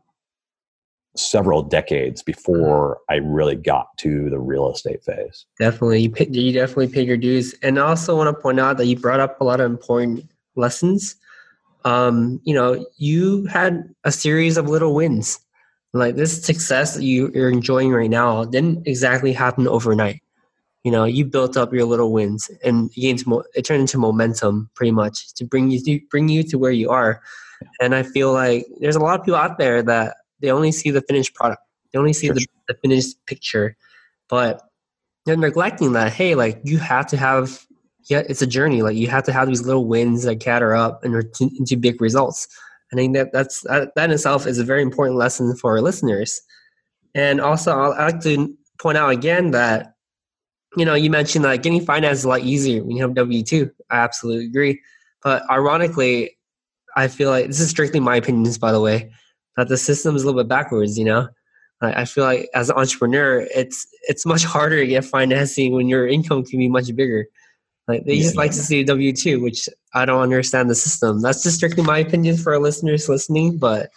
several 1.17 1.63
decades 1.63 2.23
before 2.23 2.99
I 3.11 3.17
really 3.17 3.57
got 3.57 3.89
to 3.99 4.31
the 4.31 4.39
real 4.39 4.71
estate 4.71 5.03
phase. 5.03 5.47
Definitely, 5.59 6.03
you, 6.03 6.11
pay, 6.11 6.29
you 6.31 6.53
definitely 6.53 6.89
paid 6.89 7.09
your 7.09 7.17
dues, 7.17 7.55
and 7.63 7.79
I 7.81 7.89
also 7.89 8.17
want 8.17 8.35
to 8.35 8.41
point 8.41 8.61
out 8.61 8.77
that 8.77 8.87
you 8.87 8.97
brought 8.97 9.19
up 9.19 9.41
a 9.41 9.45
lot 9.45 9.59
of 9.59 9.69
important 9.69 10.31
lessons. 10.55 11.17
Um, 11.85 12.41
you 12.45 12.55
know, 12.55 12.87
you 12.99 13.47
had 13.47 13.83
a 14.05 14.13
series 14.13 14.57
of 14.57 14.69
little 14.69 14.95
wins. 14.95 15.41
Like 15.95 16.17
this 16.17 16.45
success 16.45 16.95
that 16.95 17.03
you, 17.03 17.33
you're 17.35 17.51
enjoying 17.51 17.91
right 17.91 18.11
now 18.11 18.45
didn't 18.45 18.87
exactly 18.87 19.33
happen 19.33 19.67
overnight 19.67 20.21
you 20.89 20.93
know 20.93 21.05
you 21.05 21.27
built 21.27 21.55
up 21.55 21.71
your 21.71 21.85
little 21.85 22.13
wins 22.13 22.51
and 22.65 22.91
gains 22.95 23.27
mo- 23.27 23.45
it 23.55 23.67
turned 23.67 23.83
into 23.83 23.99
momentum 23.99 24.71
pretty 24.75 24.91
much 24.91 25.35
to 25.35 25.45
bring 25.45 25.71
you 25.71 25.79
to 25.85 26.01
bring 26.09 26.31
you 26.31 26.43
to 26.43 26.57
where 26.57 26.73
you 26.73 26.89
are. 26.89 27.21
And 27.79 27.95
i 27.95 28.03
feel 28.03 28.33
like 28.33 28.65
there's 28.81 28.97
a 28.97 29.01
lot 29.01 29.21
of 29.21 29.27
people 29.27 29.39
out 29.39 29.59
there 29.59 29.83
that 29.83 30.17
they 30.41 30.51
only 30.51 30.73
see 30.73 30.91
the 30.91 31.03
finished 31.03 31.35
product. 31.35 31.61
They 31.93 31.99
only 31.99 32.15
see 32.15 32.31
the, 32.31 32.47
the 32.69 32.75
finished 32.81 33.17
picture 33.27 33.77
but 34.31 34.63
they're 35.27 35.37
neglecting 35.37 35.93
that 35.93 36.11
hey 36.11 36.35
like 36.35 36.59
you 36.65 36.79
have 36.79 37.07
to 37.09 37.19
have 37.19 37.67
yeah 38.09 38.23
it's 38.31 38.41
a 38.41 38.47
journey. 38.47 38.81
Like 38.81 38.97
you 38.97 39.09
have 39.09 39.25
to 39.25 39.33
have 39.33 39.49
these 39.49 39.67
little 39.67 39.85
wins 39.85 40.23
that 40.23 40.37
gather 40.37 40.75
up 40.75 41.05
and 41.05 41.15
into 41.41 41.77
big 41.77 42.01
results. 42.01 42.49
I 42.95 42.97
think 42.97 43.15
that 43.15 43.33
that's 43.35 43.61
that, 43.63 43.95
that 43.95 44.05
in 44.07 44.13
itself 44.13 44.47
is 44.47 44.59
a 44.59 44.65
very 44.65 44.81
important 44.81 45.19
lesson 45.19 45.55
for 45.55 45.73
our 45.73 45.83
listeners. 45.83 46.41
And 47.15 47.43
also 47.43 47.73
i 47.73 48.07
like 48.07 48.21
to 48.23 48.57
point 48.81 48.97
out 48.97 49.11
again 49.11 49.51
that 49.51 49.98
you 50.77 50.85
know, 50.85 50.95
you 50.95 51.11
mentioned 51.11 51.45
that 51.45 51.63
getting 51.63 51.85
finance 51.85 52.19
is 52.19 52.25
a 52.25 52.29
lot 52.29 52.41
easier 52.41 52.83
when 52.85 52.97
you 52.97 53.03
have 53.03 53.15
W 53.15 53.43
two. 53.43 53.71
I 53.91 53.97
absolutely 53.99 54.47
agree. 54.47 54.81
But 55.23 55.43
ironically, 55.51 56.37
I 56.97 57.09
feel 57.09 57.31
like 57.31 57.47
this 57.47 57.61
is 57.61 57.71
strictly 57.71 58.01
my 58.01 58.17
opinions, 58.17 58.59
by 58.59 58.73
the 58.73 58.81
way, 58.81 59.11
that 59.57 59.69
the 59.69 59.77
system 59.77 60.15
is 60.15 60.23
a 60.23 60.27
little 60.27 60.41
bit 60.41 60.49
backwards. 60.49 60.99
You 60.99 61.07
know, 61.07 61.29
I 61.81 62.05
feel 62.05 62.25
like 62.25 62.49
as 62.55 62.71
an 62.71 62.77
entrepreneur, 62.77 63.47
it's 63.55 63.87
it's 64.09 64.27
much 64.27 64.45
harder 64.45 64.77
to 64.77 64.87
get 64.87 65.05
financing 65.05 65.73
when 65.73 65.89
your 65.89 66.07
income 66.07 66.45
can 66.45 66.59
be 66.59 66.69
much 66.69 66.95
bigger. 66.95 67.27
Like 67.87 68.05
they 68.05 68.15
yeah, 68.15 68.23
just 68.23 68.37
like 68.37 68.51
to 68.51 68.59
see 68.59 68.85
W 68.85 69.13
two, 69.13 69.41
which 69.41 69.69
I 69.95 70.05
don't 70.05 70.21
understand 70.21 70.69
the 70.69 70.75
system. 70.75 71.23
That's 71.23 71.43
just 71.43 71.57
strictly 71.57 71.83
my 71.83 71.99
opinion 71.99 72.37
for 72.37 72.53
our 72.53 72.61
listeners 72.61 73.09
listening, 73.09 73.57
but 73.57 73.91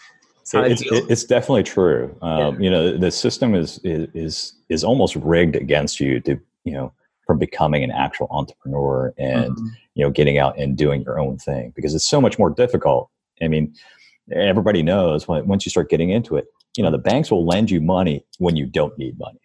it's, 0.53 0.81
it's, 0.85 1.23
definitely 1.23 1.63
true. 1.63 2.15
Um, 2.21 2.55
yeah. 2.55 2.59
You 2.59 2.69
know, 2.69 2.97
the 2.97 3.11
system 3.11 3.55
is, 3.55 3.79
is 3.83 4.53
is 4.69 4.83
almost 4.83 5.15
rigged 5.17 5.55
against 5.55 5.99
you 5.99 6.19
to 6.21 6.39
you 6.63 6.73
know 6.73 6.93
from 7.27 7.37
becoming 7.37 7.83
an 7.83 7.91
actual 7.91 8.27
entrepreneur 8.31 9.13
and 9.17 9.55
mm-hmm. 9.55 9.67
you 9.95 10.03
know 10.03 10.09
getting 10.09 10.37
out 10.37 10.57
and 10.57 10.77
doing 10.77 11.01
your 11.03 11.19
own 11.19 11.37
thing 11.37 11.71
because 11.75 11.93
it's 11.93 12.07
so 12.07 12.21
much 12.21 12.37
more 12.39 12.49
difficult. 12.49 13.09
I 13.41 13.47
mean 13.47 13.73
everybody 14.31 14.83
knows 14.83 15.27
when, 15.27 15.47
once 15.47 15.65
you 15.65 15.69
start 15.69 15.89
getting 15.89 16.09
into 16.09 16.37
it 16.37 16.45
you 16.77 16.83
know 16.83 16.91
the 16.91 16.97
banks 16.97 17.31
will 17.31 17.45
lend 17.45 17.69
you 17.69 17.81
money 17.81 18.25
when 18.37 18.55
you 18.55 18.65
don't 18.65 18.97
need 18.97 19.17
money. 19.19 19.39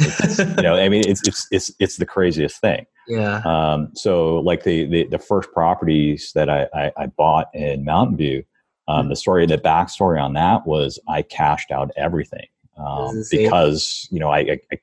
You 0.00 0.62
know 0.62 0.76
i 0.76 0.88
mean 0.88 1.04
it's, 1.06 1.26
it's 1.28 1.46
it's 1.50 1.70
it's 1.78 1.96
the 1.96 2.06
craziest 2.06 2.60
thing. 2.60 2.86
Yeah. 3.08 3.42
Um 3.44 3.90
so 3.94 4.36
like 4.36 4.62
the 4.62 4.84
the, 4.84 5.04
the 5.04 5.18
first 5.18 5.50
properties 5.52 6.30
that 6.36 6.48
I, 6.48 6.68
I, 6.72 6.92
I 6.96 7.06
bought 7.06 7.48
in 7.52 7.84
mountain 7.84 8.16
view 8.16 8.44
um, 8.86 9.00
mm-hmm. 9.00 9.08
the 9.08 9.16
story 9.16 9.46
the 9.46 9.58
backstory 9.58 10.22
on 10.22 10.34
that 10.34 10.64
was 10.64 11.00
i 11.08 11.22
cashed 11.22 11.72
out 11.72 11.90
everything 11.96 12.46
um, 12.78 13.24
because 13.32 14.06
you 14.12 14.20
know 14.20 14.30
I, 14.30 14.60
I, 14.70 14.78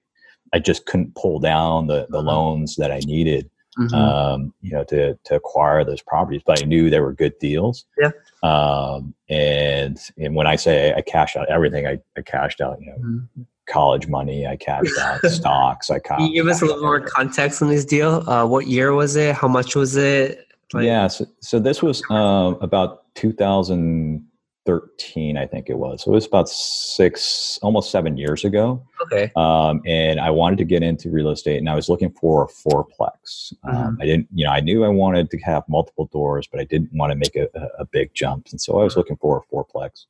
I 0.53 0.59
just 0.59 0.85
couldn't 0.85 1.15
pull 1.15 1.39
down 1.39 1.87
the, 1.87 2.07
the 2.09 2.19
uh-huh. 2.19 2.27
loans 2.27 2.75
that 2.77 2.91
I 2.91 2.99
needed 2.99 3.49
mm-hmm. 3.77 3.95
um, 3.95 4.53
you 4.61 4.71
know, 4.71 4.83
to 4.85 5.17
to 5.23 5.35
acquire 5.35 5.83
those 5.83 6.01
properties. 6.01 6.41
But 6.45 6.61
I 6.61 6.65
knew 6.65 6.89
they 6.89 6.99
were 6.99 7.13
good 7.13 7.37
deals. 7.39 7.85
Yeah. 7.97 8.11
Um, 8.43 9.13
and 9.29 9.97
and 10.17 10.35
when 10.35 10.47
I 10.47 10.55
say 10.55 10.93
I 10.93 11.01
cashed 11.01 11.35
out 11.35 11.49
everything, 11.49 11.87
I, 11.87 11.99
I 12.17 12.21
cashed 12.21 12.61
out, 12.61 12.79
you 12.79 12.87
know, 12.87 12.97
mm-hmm. 12.97 13.41
college 13.67 14.07
money. 14.07 14.47
I 14.47 14.55
cashed 14.55 14.97
out 14.99 15.25
stocks. 15.25 15.89
I 15.89 15.99
cashed. 15.99 16.19
Can 16.19 16.27
you 16.27 16.33
give 16.33 16.47
us 16.47 16.61
a 16.61 16.65
little 16.65 16.81
more 16.81 17.01
context 17.01 17.61
on 17.61 17.69
this 17.69 17.85
deal? 17.85 18.27
Uh, 18.29 18.45
what 18.45 18.67
year 18.67 18.93
was 18.93 19.15
it? 19.15 19.35
How 19.35 19.47
much 19.47 19.75
was 19.75 19.95
it? 19.95 20.43
Like, 20.73 20.83
yeah, 20.83 21.07
so, 21.07 21.25
so 21.39 21.59
this 21.59 21.81
was 21.81 22.03
um, 22.09 22.57
about 22.59 23.05
2000 23.15 24.26
13, 24.67 25.37
I 25.37 25.47
think 25.47 25.69
it 25.69 25.77
was. 25.77 26.03
So 26.03 26.11
it 26.11 26.15
was 26.15 26.27
about 26.27 26.49
six, 26.49 27.57
almost 27.61 27.89
seven 27.89 28.17
years 28.17 28.43
ago. 28.43 28.85
Okay. 29.01 29.31
Um, 29.37 29.81
and 29.87 30.19
I 30.19 30.29
wanted 30.29 30.57
to 30.57 30.65
get 30.65 30.83
into 30.83 31.09
real 31.09 31.29
estate 31.29 31.57
and 31.57 31.69
I 31.69 31.75
was 31.75 31.87
looking 31.87 32.11
for 32.11 32.43
a 32.43 32.47
fourplex. 32.47 33.53
Um, 33.63 33.73
mm-hmm. 33.73 34.01
I 34.01 34.05
didn't, 34.05 34.27
you 34.35 34.45
know, 34.45 34.51
I 34.51 34.59
knew 34.59 34.83
I 34.83 34.89
wanted 34.89 35.31
to 35.31 35.37
have 35.39 35.63
multiple 35.69 36.09
doors, 36.11 36.47
but 36.51 36.59
I 36.59 36.65
didn't 36.65 36.91
want 36.93 37.11
to 37.11 37.15
make 37.15 37.37
a, 37.37 37.47
a 37.79 37.85
big 37.85 38.13
jump. 38.13 38.49
And 38.51 38.59
so 38.59 38.77
I 38.77 38.83
was 38.83 38.91
mm-hmm. 38.91 38.99
looking 38.99 39.17
for 39.17 39.41
a 39.41 39.55
fourplex. 39.55 40.05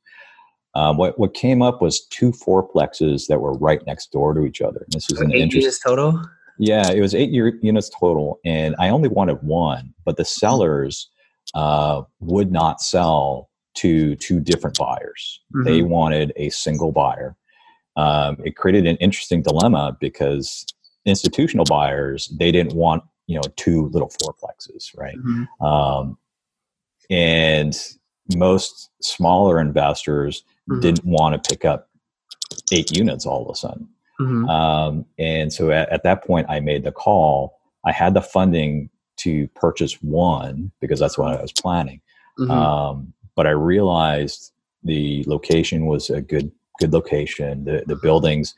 Um, 0.74 0.96
what, 0.96 1.18
what 1.18 1.34
came 1.34 1.62
up 1.62 1.80
was 1.80 2.06
two 2.06 2.32
fourplexes 2.32 3.28
that 3.28 3.40
were 3.40 3.54
right 3.54 3.80
next 3.86 4.10
door 4.10 4.34
to 4.34 4.44
each 4.44 4.60
other. 4.60 4.80
And 4.80 4.92
this 4.92 5.10
is 5.10 5.20
an 5.20 5.32
eight 5.32 5.52
units 5.52 5.80
total? 5.80 6.20
Yeah, 6.58 6.90
it 6.90 7.00
was 7.00 7.14
eight 7.14 7.30
units 7.30 7.88
total. 7.88 8.40
And 8.44 8.74
I 8.80 8.88
only 8.88 9.08
wanted 9.08 9.40
one, 9.42 9.94
but 10.04 10.16
the 10.16 10.24
sellers 10.24 11.08
uh, 11.54 12.02
would 12.18 12.50
not 12.50 12.80
sell 12.80 13.48
to 13.78 14.16
two 14.16 14.40
different 14.40 14.78
buyers. 14.78 15.40
Mm-hmm. 15.54 15.64
They 15.64 15.82
wanted 15.82 16.32
a 16.36 16.50
single 16.50 16.92
buyer. 16.92 17.36
Um, 17.96 18.36
it 18.44 18.56
created 18.56 18.86
an 18.86 18.96
interesting 18.96 19.42
dilemma 19.42 19.96
because 20.00 20.66
institutional 21.04 21.64
buyers 21.64 22.28
they 22.38 22.52
didn't 22.52 22.74
want 22.74 23.02
you 23.26 23.36
know 23.36 23.42
two 23.56 23.88
little 23.88 24.10
fourplexes, 24.10 24.96
right? 24.96 25.16
Mm-hmm. 25.16 25.64
Um, 25.64 26.18
and 27.10 27.76
most 28.36 28.90
smaller 29.02 29.60
investors 29.60 30.44
mm-hmm. 30.70 30.80
didn't 30.80 31.04
want 31.04 31.42
to 31.42 31.48
pick 31.48 31.64
up 31.64 31.88
eight 32.72 32.96
units 32.96 33.26
all 33.26 33.44
of 33.44 33.50
a 33.50 33.54
sudden. 33.54 33.88
Mm-hmm. 34.20 34.48
Um, 34.48 35.06
and 35.18 35.52
so 35.52 35.70
at, 35.70 35.88
at 35.90 36.02
that 36.02 36.24
point, 36.24 36.46
I 36.48 36.60
made 36.60 36.84
the 36.84 36.92
call. 36.92 37.58
I 37.86 37.92
had 37.92 38.14
the 38.14 38.22
funding 38.22 38.90
to 39.18 39.48
purchase 39.54 39.94
one 40.02 40.72
because 40.80 41.00
that's 41.00 41.16
what 41.16 41.36
I 41.36 41.40
was 41.40 41.52
planning. 41.52 42.00
Mm-hmm. 42.38 42.50
Um, 42.50 43.12
but 43.38 43.46
I 43.46 43.50
realized 43.50 44.50
the 44.82 45.22
location 45.28 45.86
was 45.86 46.10
a 46.10 46.20
good 46.20 46.50
good 46.80 46.92
location. 46.92 47.64
The 47.64 47.84
the 47.86 47.94
buildings 47.94 48.52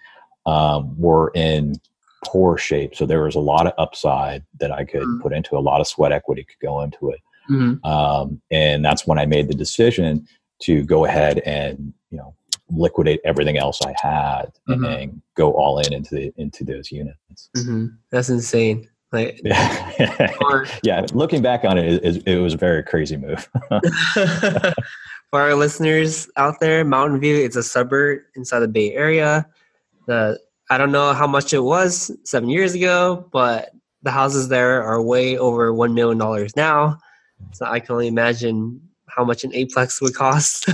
um, 0.46 0.98
were 0.98 1.32
in 1.34 1.74
poor 2.24 2.56
shape, 2.56 2.96
so 2.96 3.04
there 3.04 3.24
was 3.24 3.34
a 3.34 3.40
lot 3.40 3.66
of 3.66 3.74
upside 3.76 4.42
that 4.58 4.72
I 4.72 4.86
could 4.86 5.02
mm-hmm. 5.02 5.20
put 5.20 5.34
into. 5.34 5.58
A 5.58 5.60
lot 5.60 5.82
of 5.82 5.86
sweat 5.86 6.12
equity 6.12 6.44
could 6.44 6.66
go 6.66 6.80
into 6.80 7.10
it, 7.10 7.20
mm-hmm. 7.50 7.84
um, 7.84 8.40
and 8.50 8.82
that's 8.82 9.06
when 9.06 9.18
I 9.18 9.26
made 9.26 9.48
the 9.48 9.54
decision 9.54 10.26
to 10.60 10.82
go 10.82 11.04
ahead 11.04 11.40
and 11.40 11.92
you 12.10 12.16
know 12.16 12.34
liquidate 12.70 13.20
everything 13.22 13.58
else 13.58 13.80
I 13.82 13.92
had 14.00 14.46
mm-hmm. 14.66 14.84
and 14.86 15.22
go 15.34 15.52
all 15.52 15.78
in 15.80 15.92
into 15.92 16.14
the 16.14 16.32
into 16.38 16.64
those 16.64 16.90
units. 16.90 17.50
Mm-hmm. 17.54 17.86
That's 18.10 18.30
insane. 18.30 18.88
Like, 19.12 19.40
yeah. 19.44 20.34
or, 20.40 20.66
yeah, 20.82 21.04
looking 21.12 21.42
back 21.42 21.64
on 21.64 21.78
it, 21.78 22.04
it, 22.04 22.26
it 22.26 22.38
was 22.38 22.54
a 22.54 22.56
very 22.56 22.82
crazy 22.82 23.16
move. 23.16 23.48
For 25.30 25.40
our 25.40 25.54
listeners 25.54 26.28
out 26.36 26.58
there, 26.60 26.84
Mountain 26.84 27.20
View 27.20 27.36
is 27.36 27.54
a 27.56 27.62
suburb 27.62 28.20
inside 28.34 28.60
the 28.60 28.68
Bay 28.68 28.92
Area. 28.94 29.46
The 30.06 30.40
I 30.70 30.78
don't 30.78 30.92
know 30.92 31.12
how 31.12 31.26
much 31.26 31.52
it 31.52 31.60
was 31.60 32.10
seven 32.24 32.48
years 32.48 32.74
ago, 32.74 33.28
but 33.32 33.70
the 34.02 34.10
houses 34.10 34.48
there 34.48 34.82
are 34.82 35.00
way 35.02 35.36
over 35.38 35.72
one 35.72 35.94
million 35.94 36.18
dollars 36.18 36.56
now. 36.56 36.98
So 37.52 37.64
I 37.64 37.80
can 37.80 37.92
only 37.92 38.08
imagine 38.08 38.80
how 39.08 39.24
much 39.24 39.44
an 39.44 39.52
eightplex 39.52 40.00
would 40.00 40.14
cost. 40.14 40.68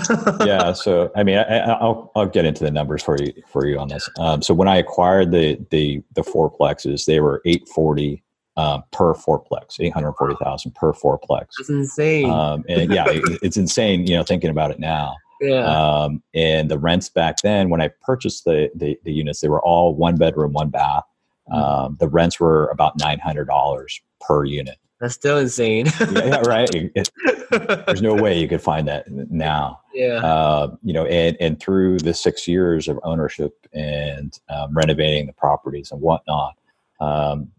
yeah, 0.47 0.73
so 0.73 1.11
I 1.17 1.23
mean, 1.23 1.39
I, 1.39 1.83
will 1.83 2.13
I'll 2.15 2.27
get 2.27 2.45
into 2.45 2.65
the 2.65 2.71
numbers 2.71 3.03
for 3.03 3.17
you 3.23 3.33
for 3.47 3.67
you 3.67 3.79
on 3.79 3.89
this. 3.89 4.09
Um, 4.19 4.43
so 4.43 4.55
when 4.55 4.69
I 4.69 4.77
acquired 4.77 5.33
the 5.33 5.59
the 5.71 6.03
the 6.15 6.23
fourplexes, 6.23 7.05
they 7.05 7.21
were 7.21 7.43
eight 7.45 7.69
forty 7.69 8.23
uh, 8.57 8.81
per 8.93 9.15
fourplex, 9.15 9.79
840,000 9.81 10.75
per 10.75 10.93
fourplex. 10.93 11.49
That's 11.59 11.69
insane. 11.69 12.31
Um, 12.31 12.65
and 12.69 12.93
yeah, 12.93 13.05
it, 13.09 13.39
it's 13.43 13.57
insane, 13.57 14.07
you 14.07 14.17
know, 14.17 14.23
thinking 14.23 14.51
about 14.51 14.71
it 14.71 14.79
now. 14.79 15.17
Yeah. 15.41 15.67
Um, 15.67 16.23
and 16.35 16.71
the 16.71 16.79
rents 16.79 17.09
back 17.09 17.37
then, 17.43 17.69
when 17.69 17.83
I 17.83 17.91
purchased 18.03 18.45
the, 18.45 18.71
the, 18.75 18.99
the 19.05 19.13
units, 19.13 19.41
they 19.41 19.49
were 19.49 19.63
all 19.63 19.95
one 19.95 20.17
bedroom, 20.17 20.53
one 20.53 20.71
bath. 20.71 21.05
Mm-hmm. 21.51 21.59
Um, 21.59 21.97
the 22.01 22.09
rents 22.09 22.41
were 22.41 22.69
about 22.69 22.99
$900 22.99 24.01
per 24.21 24.45
unit. 24.45 24.79
That's 25.01 25.15
still 25.15 25.37
insane. 25.37 25.87
yeah, 26.01 26.25
yeah, 26.25 26.41
right. 26.47 26.75
It, 26.75 26.93
it, 26.95 27.11
there's 27.87 28.01
no 28.01 28.15
way 28.15 28.41
you 28.41 28.49
could 28.49 28.63
find 28.63 28.89
that 28.89 29.11
now. 29.11 29.81
Yeah. 29.93 30.25
Uh, 30.25 30.75
you 30.83 30.95
know, 30.95 31.05
and, 31.05 31.37
and 31.39 31.61
through 31.61 31.99
the 31.99 32.15
six 32.15 32.49
years 32.49 32.89
of 32.89 32.99
ownership 33.03 33.55
and 33.75 34.39
um, 34.49 34.75
renovating 34.75 35.27
the 35.27 35.35
properties 35.35 35.93
and 35.93 36.01
whatnot, 36.01 36.55
um, 37.01 37.53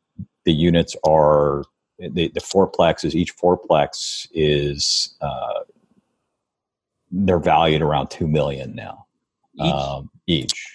the 0.48 0.54
units 0.54 0.96
are 1.06 1.66
the, 2.00 2.30
the 2.30 2.40
fourplexes. 2.40 3.14
Each 3.14 3.36
fourplex 3.36 4.28
is 4.34 5.18
uh, 5.20 5.60
they're 7.12 7.38
valued 7.38 7.82
around 7.82 8.10
two 8.10 8.30
million 8.30 8.74
now. 8.74 9.06
Each. 9.56 9.74
Um, 9.74 10.10
each. 10.26 10.74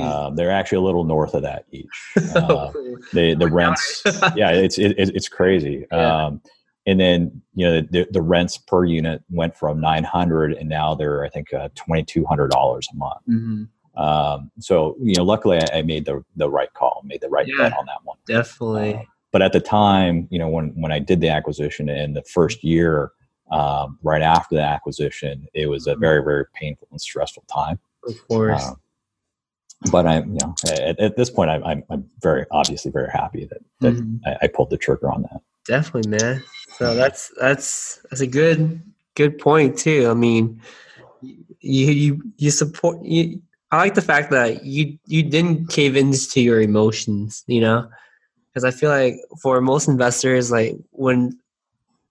Um, 0.00 0.34
they're 0.34 0.50
actually 0.50 0.78
a 0.78 0.82
little 0.82 1.04
north 1.04 1.34
of 1.34 1.42
that 1.42 1.66
each. 1.70 1.86
Uh, 2.34 2.72
the 3.12 3.34
the 3.38 3.48
rents, 3.48 4.02
yeah, 4.34 4.50
it's 4.50 4.78
it, 4.78 4.94
it's 4.96 5.28
crazy. 5.28 5.86
Yeah. 5.92 6.24
Um, 6.24 6.40
and 6.86 6.98
then 6.98 7.42
you 7.54 7.66
know 7.66 7.80
the, 7.90 8.06
the 8.10 8.22
rents 8.22 8.56
per 8.56 8.84
unit 8.84 9.22
went 9.30 9.54
from 9.54 9.80
900 9.80 10.54
and 10.54 10.68
now 10.68 10.96
they're 10.96 11.24
i 11.24 11.28
think 11.28 11.52
uh, 11.54 11.68
$2200 11.76 12.50
a 12.50 12.96
month 12.96 13.20
mm-hmm. 13.28 13.62
Um, 13.94 14.50
so 14.58 14.96
you 15.00 15.14
know, 15.16 15.24
luckily 15.24 15.58
I, 15.58 15.78
I, 15.78 15.82
made 15.82 16.06
the 16.06 16.24
the 16.36 16.48
right 16.48 16.72
call, 16.72 17.02
made 17.04 17.20
the 17.20 17.28
right 17.28 17.46
yeah, 17.46 17.56
bet 17.58 17.78
on 17.78 17.86
that 17.86 17.98
one. 18.04 18.16
Definitely. 18.26 18.94
Uh, 18.94 19.02
but 19.32 19.42
at 19.42 19.52
the 19.52 19.60
time, 19.60 20.28
you 20.30 20.38
know, 20.38 20.48
when 20.48 20.68
when 20.80 20.92
I 20.92 20.98
did 20.98 21.20
the 21.20 21.28
acquisition 21.28 21.88
in 21.88 22.14
the 22.14 22.22
first 22.22 22.64
year, 22.64 23.12
um, 23.50 23.98
right 24.02 24.22
after 24.22 24.54
the 24.54 24.62
acquisition, 24.62 25.46
it 25.52 25.66
was 25.66 25.86
a 25.86 25.94
very 25.94 26.22
very 26.22 26.46
painful 26.54 26.88
and 26.90 27.00
stressful 27.00 27.44
time. 27.52 27.78
Of 28.06 28.28
course. 28.28 28.64
Um, 28.64 28.80
but 29.90 30.06
I'm, 30.06 30.32
you 30.32 30.38
know, 30.42 30.54
at, 30.70 30.98
at 31.00 31.16
this 31.16 31.28
point, 31.28 31.50
I'm, 31.50 31.64
I'm, 31.64 31.82
I'm 31.90 32.08
very 32.20 32.46
obviously 32.52 32.92
very 32.92 33.10
happy 33.10 33.46
that, 33.46 33.58
that 33.80 33.94
mm-hmm. 33.94 34.16
I, 34.24 34.36
I 34.42 34.46
pulled 34.46 34.70
the 34.70 34.76
trigger 34.76 35.10
on 35.10 35.22
that. 35.22 35.40
Definitely, 35.66 36.10
man. 36.10 36.42
So 36.76 36.94
that's 36.94 37.32
that's 37.40 38.00
that's 38.10 38.20
a 38.20 38.26
good 38.26 38.82
good 39.14 39.38
point 39.38 39.78
too. 39.78 40.08
I 40.10 40.14
mean, 40.14 40.60
you 41.20 41.86
you 41.90 42.22
you 42.36 42.50
support 42.50 43.04
you 43.04 43.40
I 43.72 43.78
like 43.78 43.94
the 43.94 44.02
fact 44.02 44.30
that 44.30 44.64
you 44.64 44.98
you 45.06 45.22
didn't 45.22 45.70
cave 45.70 45.96
into 45.96 46.42
your 46.42 46.60
emotions, 46.60 47.42
you 47.46 47.62
know, 47.62 47.88
because 48.48 48.64
I 48.64 48.70
feel 48.70 48.90
like 48.90 49.14
for 49.40 49.60
most 49.62 49.88
investors, 49.88 50.52
like 50.52 50.76
when 50.90 51.40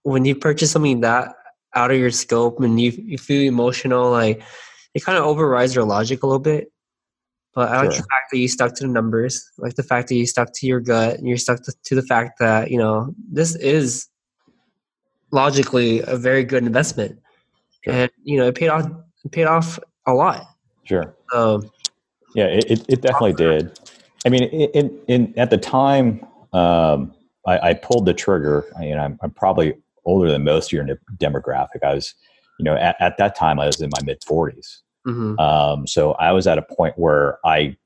when 0.02 0.26
you 0.26 0.34
purchase 0.36 0.72
something 0.72 1.02
that 1.02 1.36
out 1.76 1.92
of 1.92 2.00
your 2.00 2.10
scope 2.10 2.60
and 2.62 2.82
you 2.82 2.92
you 3.06 3.20
feel 3.20 3.48
emotional, 3.48 4.10
like 4.10 4.42
it 4.96 5.06
kind 5.06 5.20
of 5.20 5.24
overrides 5.24 5.76
your 5.76 5.86
logic 5.86 6.24
a 6.24 6.26
little 6.26 6.40
bit. 6.40 6.72
But 7.54 7.70
I 7.70 7.82
like 7.82 7.90
the 7.90 7.96
fact 7.96 8.32
that 8.32 8.38
you 8.40 8.48
stuck 8.48 8.74
to 8.76 8.84
the 8.84 8.90
numbers. 8.90 9.48
I 9.60 9.64
like 9.64 9.76
the 9.76 9.84
fact 9.84 10.08
that 10.08 10.16
you 10.16 10.26
stuck 10.26 10.54
to 10.56 10.66
your 10.66 10.80
gut 10.80 11.20
and 11.20 11.28
you're 11.28 11.38
stuck 11.38 11.62
to, 11.64 11.74
to 11.84 11.96
the 11.96 12.02
fact 12.02 12.40
that 12.40 12.72
you 12.72 12.78
know 12.80 13.14
this 13.32 13.56
is 13.56 14.08
logically 15.32 16.00
a 16.08 16.18
very 16.18 16.44
good 16.44 16.64
investment, 16.64 17.20
sure. 17.84 17.94
and 17.94 18.12
you 18.24 18.38
know 18.38 18.48
it 18.48 18.56
paid 18.56 18.70
off. 18.70 18.88
It 19.24 19.32
paid 19.32 19.46
off 19.46 19.78
a 20.08 20.14
lot. 20.16 20.48
Sure. 20.92 21.16
Um, 21.34 21.72
yeah, 22.36 22.48
it, 22.48 22.86
it 22.90 23.02
definitely 23.02 23.34
did. 23.34 23.80
I 24.26 24.30
mean, 24.30 24.44
in, 24.44 25.00
in 25.08 25.34
at 25.38 25.50
the 25.50 25.58
time, 25.58 26.26
um, 26.54 27.14
I, 27.48 27.70
I, 27.70 27.74
pulled 27.74 28.06
the 28.06 28.14
trigger. 28.14 28.66
I, 28.78 28.86
know, 28.88 28.98
I'm, 28.98 29.20
I'm, 29.24 29.32
probably 29.32 29.74
older 30.04 30.30
than 30.30 30.44
most 30.44 30.68
of 30.68 30.74
your 30.74 30.86
demographic. 31.18 31.84
I 31.84 31.94
was, 31.96 32.14
you 32.60 32.66
know, 32.66 32.76
at, 32.76 32.98
at 33.00 33.18
that 33.18 33.36
time 33.36 33.58
I 33.58 33.68
was 33.68 33.82
in 33.82 33.90
my 33.90 34.04
mid 34.04 34.20
40s. 34.22 34.80
Mm-hmm. 35.08 35.40
Um, 35.40 35.88
so 35.88 36.12
I 36.14 36.34
was 36.34 36.46
at 36.46 36.58
a 36.58 36.62
point 36.62 36.98
where 36.98 37.40
I 37.46 37.78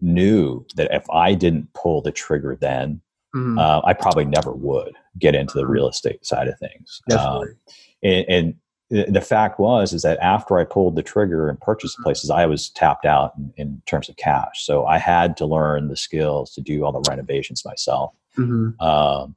knew 0.00 0.66
that 0.74 0.92
if 0.92 1.08
I 1.10 1.34
didn't 1.34 1.72
pull 1.74 2.02
the 2.02 2.12
trigger 2.12 2.56
then, 2.60 3.00
mm-hmm. 3.34 3.56
uh, 3.56 3.82
I 3.84 3.92
probably 3.92 4.24
never 4.24 4.52
would 4.52 4.94
get 5.18 5.36
into 5.36 5.54
the 5.54 5.62
mm-hmm. 5.62 5.72
real 5.72 5.88
estate 5.88 6.26
side 6.26 6.48
of 6.48 6.58
things. 6.58 7.00
Um, 7.16 7.54
and, 8.02 8.26
and, 8.28 8.54
the 8.92 9.22
fact 9.22 9.58
was 9.58 9.94
is 9.94 10.02
that 10.02 10.18
after 10.18 10.58
I 10.58 10.64
pulled 10.64 10.96
the 10.96 11.02
trigger 11.02 11.48
and 11.48 11.58
purchased 11.58 11.96
the 11.96 12.02
places, 12.02 12.28
I 12.28 12.44
was 12.44 12.68
tapped 12.68 13.06
out 13.06 13.32
in, 13.38 13.52
in, 13.56 13.82
terms 13.86 14.10
of 14.10 14.16
cash. 14.16 14.66
So 14.66 14.84
I 14.84 14.98
had 14.98 15.34
to 15.38 15.46
learn 15.46 15.88
the 15.88 15.96
skills 15.96 16.52
to 16.54 16.60
do 16.60 16.84
all 16.84 16.92
the 16.92 17.02
renovations 17.08 17.64
myself. 17.64 18.12
Mm-hmm. 18.36 18.78
Um, 18.82 19.34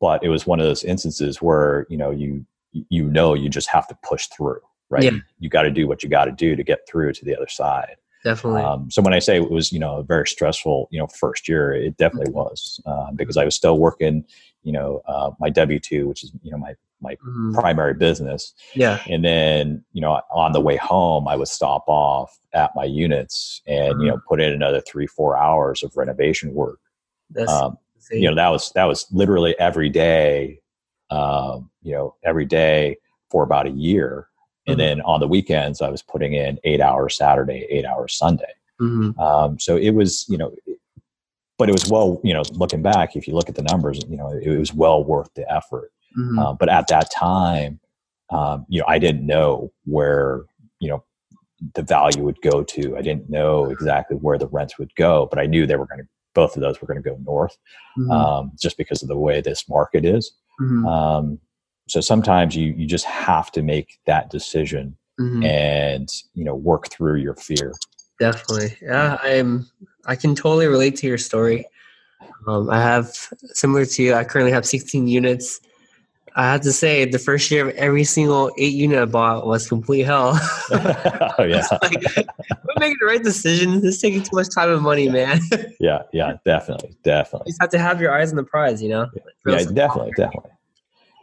but 0.00 0.24
it 0.24 0.30
was 0.30 0.48
one 0.48 0.58
of 0.58 0.66
those 0.66 0.82
instances 0.82 1.40
where 1.40 1.86
you 1.88 1.96
know 1.96 2.10
you 2.10 2.44
you 2.72 3.04
know 3.04 3.34
you 3.34 3.48
just 3.48 3.68
have 3.68 3.86
to 3.86 3.96
push 4.02 4.26
through, 4.26 4.60
right? 4.90 5.04
Yeah. 5.04 5.18
You 5.38 5.48
got 5.48 5.62
to 5.62 5.70
do 5.70 5.86
what 5.86 6.02
you 6.02 6.08
got 6.08 6.24
to 6.24 6.32
do 6.32 6.56
to 6.56 6.64
get 6.64 6.80
through 6.88 7.12
to 7.14 7.24
the 7.24 7.36
other 7.36 7.48
side. 7.48 7.96
Definitely. 8.24 8.62
Um, 8.62 8.90
so 8.90 9.00
when 9.00 9.14
I 9.14 9.20
say 9.20 9.36
it 9.36 9.48
was 9.48 9.72
you 9.72 9.78
know 9.78 9.98
a 9.98 10.02
very 10.02 10.26
stressful 10.26 10.88
you 10.90 10.98
know 10.98 11.06
first 11.06 11.48
year, 11.48 11.72
it 11.72 11.96
definitely 11.98 12.32
mm-hmm. 12.32 12.38
was 12.38 12.80
uh, 12.84 13.12
because 13.12 13.36
I 13.36 13.44
was 13.44 13.54
still 13.54 13.78
working 13.78 14.24
you 14.64 14.72
know 14.72 15.02
uh, 15.06 15.30
my 15.38 15.50
W 15.50 15.78
two, 15.78 16.08
which 16.08 16.24
is 16.24 16.32
you 16.42 16.50
know 16.50 16.58
my 16.58 16.74
my 17.00 17.14
mm-hmm. 17.14 17.54
primary 17.54 17.94
business. 17.94 18.54
Yeah. 18.74 19.00
And 19.06 19.24
then, 19.24 19.84
you 19.92 20.00
know, 20.00 20.20
on 20.30 20.52
the 20.52 20.60
way 20.60 20.76
home, 20.76 21.28
I 21.28 21.36
would 21.36 21.48
stop 21.48 21.84
off 21.86 22.38
at 22.52 22.70
my 22.74 22.84
units 22.84 23.62
and, 23.66 23.94
mm-hmm. 23.94 24.02
you 24.02 24.08
know, 24.08 24.20
put 24.28 24.40
in 24.40 24.52
another 24.52 24.80
three, 24.80 25.06
four 25.06 25.36
hours 25.36 25.82
of 25.82 25.96
renovation 25.96 26.54
work. 26.54 26.80
That's 27.30 27.52
um, 27.52 27.78
you 28.10 28.28
know, 28.28 28.34
that 28.34 28.48
was, 28.48 28.72
that 28.72 28.84
was 28.84 29.06
literally 29.12 29.58
every 29.58 29.90
day, 29.90 30.60
um, 31.10 31.70
you 31.82 31.92
know, 31.92 32.14
every 32.24 32.46
day 32.46 32.96
for 33.30 33.42
about 33.42 33.66
a 33.66 33.70
year. 33.70 34.28
And 34.66 34.78
mm-hmm. 34.78 34.86
then 34.86 35.00
on 35.02 35.20
the 35.20 35.28
weekends, 35.28 35.82
I 35.82 35.88
was 35.88 36.02
putting 36.02 36.32
in 36.32 36.58
eight 36.64 36.80
hours 36.80 37.16
Saturday, 37.16 37.66
eight 37.70 37.84
hours 37.84 38.14
Sunday. 38.14 38.52
Mm-hmm. 38.80 39.18
Um, 39.20 39.58
so 39.58 39.76
it 39.76 39.90
was, 39.90 40.26
you 40.28 40.38
know, 40.38 40.54
but 41.58 41.68
it 41.68 41.72
was 41.72 41.90
well, 41.90 42.20
you 42.22 42.32
know, 42.32 42.42
looking 42.52 42.82
back, 42.82 43.16
if 43.16 43.26
you 43.26 43.34
look 43.34 43.48
at 43.48 43.56
the 43.56 43.62
numbers, 43.62 44.00
you 44.08 44.16
know, 44.16 44.30
it 44.30 44.58
was 44.58 44.72
well 44.72 45.04
worth 45.04 45.28
the 45.34 45.50
effort. 45.52 45.90
Mm-hmm. 46.16 46.38
Uh, 46.38 46.52
but 46.54 46.68
at 46.68 46.88
that 46.88 47.10
time, 47.10 47.80
um, 48.30 48.66
you 48.68 48.80
know, 48.80 48.86
I 48.88 48.98
didn't 48.98 49.26
know 49.26 49.72
where, 49.84 50.42
you 50.80 50.88
know, 50.88 51.04
the 51.74 51.82
value 51.82 52.22
would 52.24 52.40
go 52.42 52.62
to. 52.62 52.96
I 52.96 53.02
didn't 53.02 53.30
know 53.30 53.66
exactly 53.66 54.16
where 54.16 54.38
the 54.38 54.48
rents 54.48 54.78
would 54.78 54.94
go, 54.94 55.26
but 55.26 55.38
I 55.38 55.46
knew 55.46 55.66
they 55.66 55.76
were 55.76 55.86
going 55.86 56.00
to, 56.00 56.08
both 56.34 56.56
of 56.56 56.62
those 56.62 56.80
were 56.80 56.86
going 56.86 57.02
to 57.02 57.08
go 57.08 57.18
north 57.24 57.56
mm-hmm. 57.98 58.10
um, 58.10 58.52
just 58.60 58.76
because 58.76 59.02
of 59.02 59.08
the 59.08 59.16
way 59.16 59.40
this 59.40 59.68
market 59.68 60.04
is. 60.04 60.32
Mm-hmm. 60.60 60.86
Um, 60.86 61.38
so 61.88 62.00
sometimes 62.00 62.54
you, 62.54 62.72
you 62.74 62.86
just 62.86 63.06
have 63.06 63.50
to 63.52 63.62
make 63.62 63.98
that 64.06 64.30
decision 64.30 64.96
mm-hmm. 65.18 65.42
and, 65.44 66.08
you 66.34 66.44
know, 66.44 66.54
work 66.54 66.90
through 66.90 67.16
your 67.16 67.34
fear. 67.34 67.72
Definitely. 68.20 68.76
Yeah. 68.82 69.18
I'm, 69.22 69.66
I 70.06 70.16
can 70.16 70.34
totally 70.34 70.66
relate 70.66 70.96
to 70.96 71.06
your 71.06 71.18
story. 71.18 71.64
Um, 72.46 72.68
I 72.70 72.80
have 72.80 73.10
similar 73.52 73.84
to 73.84 74.02
you. 74.02 74.14
I 74.14 74.24
currently 74.24 74.52
have 74.52 74.66
16 74.66 75.06
units 75.06 75.60
I 76.36 76.44
have 76.52 76.60
to 76.62 76.72
say, 76.72 77.04
the 77.04 77.18
first 77.18 77.50
year 77.50 77.68
of 77.68 77.74
every 77.76 78.04
single 78.04 78.50
eight 78.58 78.74
unit 78.74 78.98
I 78.98 79.04
bought 79.04 79.46
was 79.46 79.68
complete 79.68 80.02
hell. 80.02 80.38
oh 80.70 81.44
yeah, 81.44 81.66
like, 81.82 82.04
we're 82.16 82.74
making 82.78 82.96
the 83.00 83.06
right 83.06 83.22
decision. 83.22 83.80
This 83.80 83.96
is 83.96 84.00
taking 84.00 84.22
too 84.22 84.34
much 84.34 84.48
time 84.54 84.70
and 84.72 84.82
money, 84.82 85.08
man. 85.08 85.40
yeah, 85.80 86.02
yeah, 86.12 86.34
definitely, 86.44 86.96
definitely. 87.02 87.46
You 87.46 87.52
just 87.52 87.62
have 87.62 87.70
to 87.70 87.78
have 87.78 88.00
your 88.00 88.12
eyes 88.12 88.30
on 88.30 88.36
the 88.36 88.44
prize, 88.44 88.82
you 88.82 88.88
know. 88.88 89.08
Yeah, 89.14 89.58
yeah 89.58 89.64
definitely, 89.72 90.12
definitely. 90.16 90.50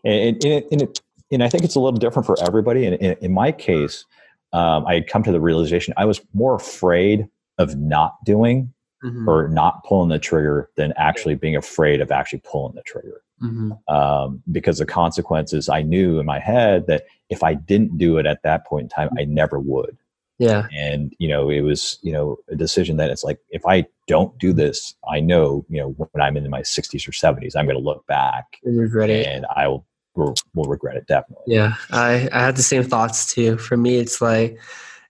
And 0.04 0.44
and, 0.44 0.64
and, 0.72 0.82
it, 0.82 1.02
and 1.32 1.44
I 1.44 1.50
think 1.50 1.64
it's 1.64 1.76
a 1.76 1.80
little 1.80 2.00
different 2.00 2.26
for 2.26 2.38
everybody. 2.42 2.86
And 2.86 2.96
in, 2.98 3.18
in 3.22 3.34
my 3.34 3.52
case, 3.52 4.06
um, 4.54 4.86
I 4.86 4.96
had 4.96 5.08
come 5.08 5.24
to 5.24 5.32
the 5.32 5.42
realization 5.42 5.94
I 5.98 6.06
was 6.06 6.22
more 6.34 6.56
afraid 6.56 7.28
of 7.58 7.76
not 7.78 8.24
doing 8.24 8.74
mm-hmm. 9.04 9.30
or 9.30 9.48
not 9.48 9.84
pulling 9.84 10.10
the 10.10 10.20
trigger 10.20 10.70
than 10.76 10.94
actually 10.98 11.36
being 11.36 11.56
afraid 11.56 12.02
of 12.02 12.12
actually 12.12 12.42
pulling 12.44 12.76
the 12.76 12.82
trigger. 12.82 13.22
Mm-hmm. 13.42 13.94
Um, 13.94 14.42
because 14.52 14.78
the 14.78 14.86
consequences 14.86 15.68
I 15.68 15.82
knew 15.82 16.20
in 16.20 16.26
my 16.26 16.40
head 16.40 16.88
that 16.88 17.06
if 17.30 17.44
I 17.44 17.54
didn't 17.54 17.98
do 17.98 18.18
it 18.18 18.26
at 18.26 18.44
that 18.44 18.66
point 18.66 18.84
in 18.84 18.90
time, 18.90 19.10
I 19.18 19.26
never 19.26 19.60
would. 19.60 19.98
Yeah. 20.38 20.68
And, 20.74 21.14
you 21.18 21.28
know, 21.28 21.50
it 21.50 21.62
was, 21.62 21.98
you 22.02 22.12
know, 22.12 22.38
a 22.50 22.56
decision 22.56 22.98
that 22.98 23.10
it's 23.10 23.24
like, 23.24 23.40
if 23.50 23.66
I 23.66 23.86
don't 24.08 24.38
do 24.38 24.54
this, 24.54 24.96
I 25.10 25.20
know, 25.20 25.66
you 25.70 25.80
know, 25.80 25.90
when 25.90 26.22
I'm 26.22 26.38
in 26.38 26.50
my 26.50 26.62
60s 26.62 27.08
or 27.08 27.12
70s, 27.12 27.56
I'm 27.56 27.66
going 27.66 27.78
to 27.78 27.84
look 27.84 28.06
back 28.08 28.58
and 28.64 28.80
regret 28.80 29.10
it. 29.10 29.28
And 29.28 29.46
I 29.56 29.68
will, 29.68 29.86
will, 30.16 30.36
will 30.54 30.66
regret 30.66 30.98
it 30.98 31.08
definitely. 31.08 31.56
Yeah. 31.56 31.76
I, 31.92 32.30
I 32.34 32.40
had 32.40 32.56
the 32.56 32.64
same 32.64 32.84
thoughts 32.84 33.34
too. 33.34 33.58
For 33.58 33.78
me, 33.78 33.98
it's 33.98 34.22
like, 34.22 34.60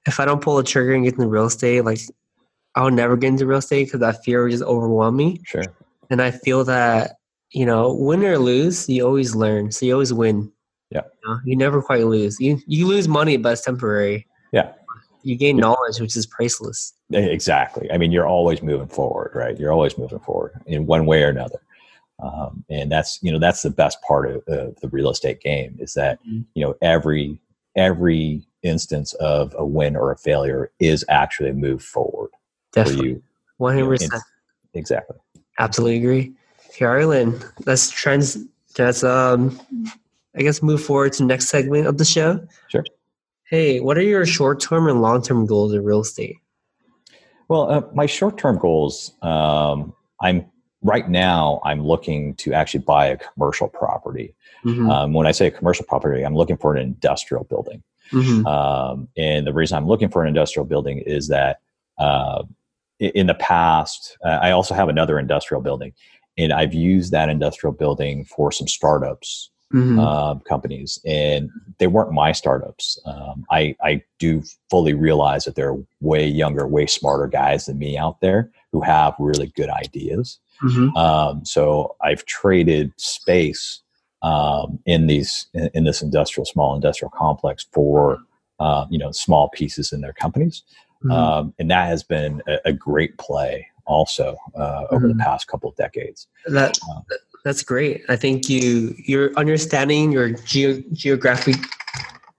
if 0.06 0.20
I 0.20 0.26
don't 0.26 0.42
pull 0.42 0.58
the 0.58 0.64
trigger 0.64 0.94
and 0.94 1.04
get 1.04 1.16
into 1.16 1.28
real 1.28 1.46
estate, 1.46 1.86
like 1.86 2.02
I'll 2.76 2.92
never 2.92 3.18
get 3.18 3.30
into 3.30 3.48
real 3.48 3.60
estate 3.60 3.86
because 3.86 4.02
that 4.02 4.24
fear 4.24 4.44
would 4.44 4.52
just 4.52 4.64
overwhelm 4.64 5.16
me. 5.16 5.42
Sure. 5.44 5.64
And 6.10 6.22
I 6.22 6.32
feel 6.32 6.64
that 6.66 7.18
you 7.52 7.66
know, 7.66 7.94
win 7.94 8.24
or 8.24 8.38
lose, 8.38 8.88
you 8.90 9.06
always 9.06 9.36
learn. 9.36 9.72
So 9.72 9.86
you 9.86 9.94
always 9.94 10.14
win. 10.14 10.52
Yeah. 10.92 11.02
You, 11.24 11.30
know, 11.30 11.40
you 11.46 11.56
never 11.56 11.82
quite 11.82 12.06
lose. 12.06 12.40
You 12.40 12.60
you 12.68 12.88
lose 12.88 13.08
money, 13.08 13.38
but 13.38 13.54
it's 13.54 13.62
temporary. 13.62 14.28
Yeah. 14.52 14.74
You 15.24 15.36
gain 15.36 15.58
knowledge, 15.58 16.00
which 16.00 16.16
is 16.16 16.28
priceless. 16.28 16.94
Exactly. 17.12 17.92
I 17.92 17.98
mean, 17.98 18.12
you're 18.12 18.28
always 18.28 18.62
moving 18.62 18.88
forward, 18.88 19.32
right? 19.34 19.60
You're 19.60 19.72
always 19.72 19.98
moving 19.98 20.20
forward 20.20 20.54
in 20.68 20.86
one 20.86 21.08
way 21.08 21.24
or 21.24 21.30
another. 21.30 21.60
Um, 22.22 22.64
and 22.70 22.92
that's 22.92 23.20
you 23.22 23.32
know 23.32 23.40
that's 23.40 23.62
the 23.62 23.70
best 23.70 24.02
part 24.02 24.30
of, 24.30 24.44
of 24.48 24.80
the 24.80 24.88
real 24.90 25.10
estate 25.10 25.42
game 25.42 25.76
is 25.80 25.94
that 25.96 26.20
mm-hmm. 26.26 26.42
you 26.54 26.66
know 26.66 26.76
every 26.82 27.40
every 27.76 28.42
instance 28.64 29.14
of 29.16 29.54
a 29.58 29.66
win 29.66 29.96
or 29.96 30.12
a 30.12 30.18
failure 30.18 30.72
is 30.80 31.04
actually 31.10 31.50
a 31.50 31.54
move 31.54 31.84
forward 31.84 32.30
Definitely. 32.72 33.02
for 33.02 33.06
you. 33.08 33.24
One 33.58 33.74
hundred 33.74 33.90
percent. 34.00 34.24
Exactly. 34.74 35.18
Absolutely 35.60 35.98
agree. 35.98 36.34
Carolyn, 36.76 37.40
let's 37.66 37.90
trans. 37.90 38.38
Let's 38.78 39.04
um, 39.04 39.60
I 40.36 40.42
guess 40.42 40.62
move 40.62 40.84
forward 40.84 41.14
to 41.14 41.20
the 41.20 41.28
next 41.28 41.48
segment 41.48 41.88
of 41.88 41.98
the 41.98 42.04
show. 42.04 42.46
Sure. 42.68 42.84
Hey, 43.46 43.80
what 43.80 43.98
are 43.98 44.02
your 44.02 44.26
short-term 44.26 44.90
and 44.90 45.02
long-term 45.02 45.46
goals 45.46 45.74
in 45.74 45.84
real 45.84 46.02
estate? 46.02 46.36
Well, 47.48 47.72
uh, 47.72 47.84
my 47.94 48.06
short-term 48.06 48.58
goals. 48.58 49.14
Um, 49.22 49.94
I'm 50.20 50.46
right 50.82 51.10
now. 51.10 51.62
I'm 51.64 51.86
looking 51.86 52.36
to 52.36 52.54
actually 52.54 52.82
buy 52.82 53.06
a 53.06 53.18
commercial 53.18 53.70
property. 53.70 54.36
Mm-hmm. 54.66 54.90
Um, 54.90 55.14
when 55.14 55.28
I 55.28 55.32
say 55.32 55.48
a 55.48 55.52
commercial 55.52 55.86
property, 55.86 56.24
I'm 56.24 56.36
looking 56.36 56.58
for 56.58 56.76
an 56.76 56.82
industrial 56.82 57.46
building. 57.46 57.82
Mm-hmm. 58.12 58.46
Um, 58.46 59.08
and 59.16 59.48
the 59.48 59.54
reason 59.54 59.78
I'm 59.78 59.88
looking 59.88 60.10
for 60.10 60.24
an 60.24 60.28
industrial 60.28 60.66
building 60.66 61.00
is 61.00 61.30
that 61.30 61.62
uh, 61.98 62.44
in 63.00 63.28
the 63.28 63.36
past, 63.36 64.18
uh, 64.26 64.40
I 64.42 64.52
also 64.52 64.74
have 64.74 64.90
another 64.90 65.20
industrial 65.20 65.62
building 65.62 65.94
and 66.38 66.54
I've 66.54 66.74
used 66.74 67.12
that 67.12 67.30
industrial 67.30 67.74
building 67.74 68.26
for 68.26 68.52
some 68.52 68.68
startups 68.68 69.50
mm-hmm. 69.74 70.00
uh, 70.00 70.36
companies, 70.40 71.00
and 71.06 71.50
they 71.80 71.88
weren't 71.88 72.12
my 72.12 72.32
startups. 72.32 73.00
Um, 73.06 73.46
I 73.52 73.76
I 73.82 74.02
do 74.20 74.44
fully 74.70 74.94
realize 74.94 75.46
that 75.46 75.56
there 75.56 75.72
are 75.72 75.84
way 76.02 76.28
younger, 76.28 76.68
way 76.68 76.86
smarter 76.86 77.28
guys 77.28 77.66
than 77.66 77.78
me 77.78 77.98
out 77.98 78.22
there 78.22 78.52
who 78.72 78.82
have 78.82 79.16
really 79.20 79.48
good 79.56 79.70
ideas. 79.70 80.40
Mm-hmm. 80.64 80.96
Um, 80.96 81.46
so 81.46 81.96
I've 82.02 82.26
traded 82.26 82.94
space 82.98 83.82
um, 84.22 84.80
in 84.86 85.08
these 85.08 85.48
in, 85.54 85.70
in, 85.74 85.84
this 85.84 86.02
industrial 86.02 86.46
small 86.46 86.76
industrial 86.76 87.12
complex 87.12 87.66
for 87.72 88.20
uh, 88.60 88.86
you 88.90 88.98
know 88.98 89.12
small 89.12 89.50
pieces 89.50 89.92
in 89.92 90.02
their 90.02 90.14
companies, 90.14 90.64
mm-hmm. 91.04 91.12
um, 91.12 91.54
and 91.60 91.70
that 91.70 91.88
has 91.88 92.04
been 92.04 92.42
a, 92.48 92.58
a, 92.66 92.74
great 92.74 93.18
play 93.18 93.68
also 93.86 94.38
uh, 94.56 94.86
over 94.90 95.08
mm-hmm. 95.08 95.18
the 95.18 95.24
past 95.24 95.48
couple 95.48 95.70
of 95.70 95.76
decades. 95.76 96.28
That 96.48 96.78
uh, 96.90 97.02
that's 97.44 97.64
great. 97.64 98.04
I 98.10 98.16
think 98.16 98.50
you 98.50 98.96
you're 98.98 99.34
understanding 99.38 100.12
your 100.12 100.32
geo, 100.32 100.82
geographic, 100.94 101.58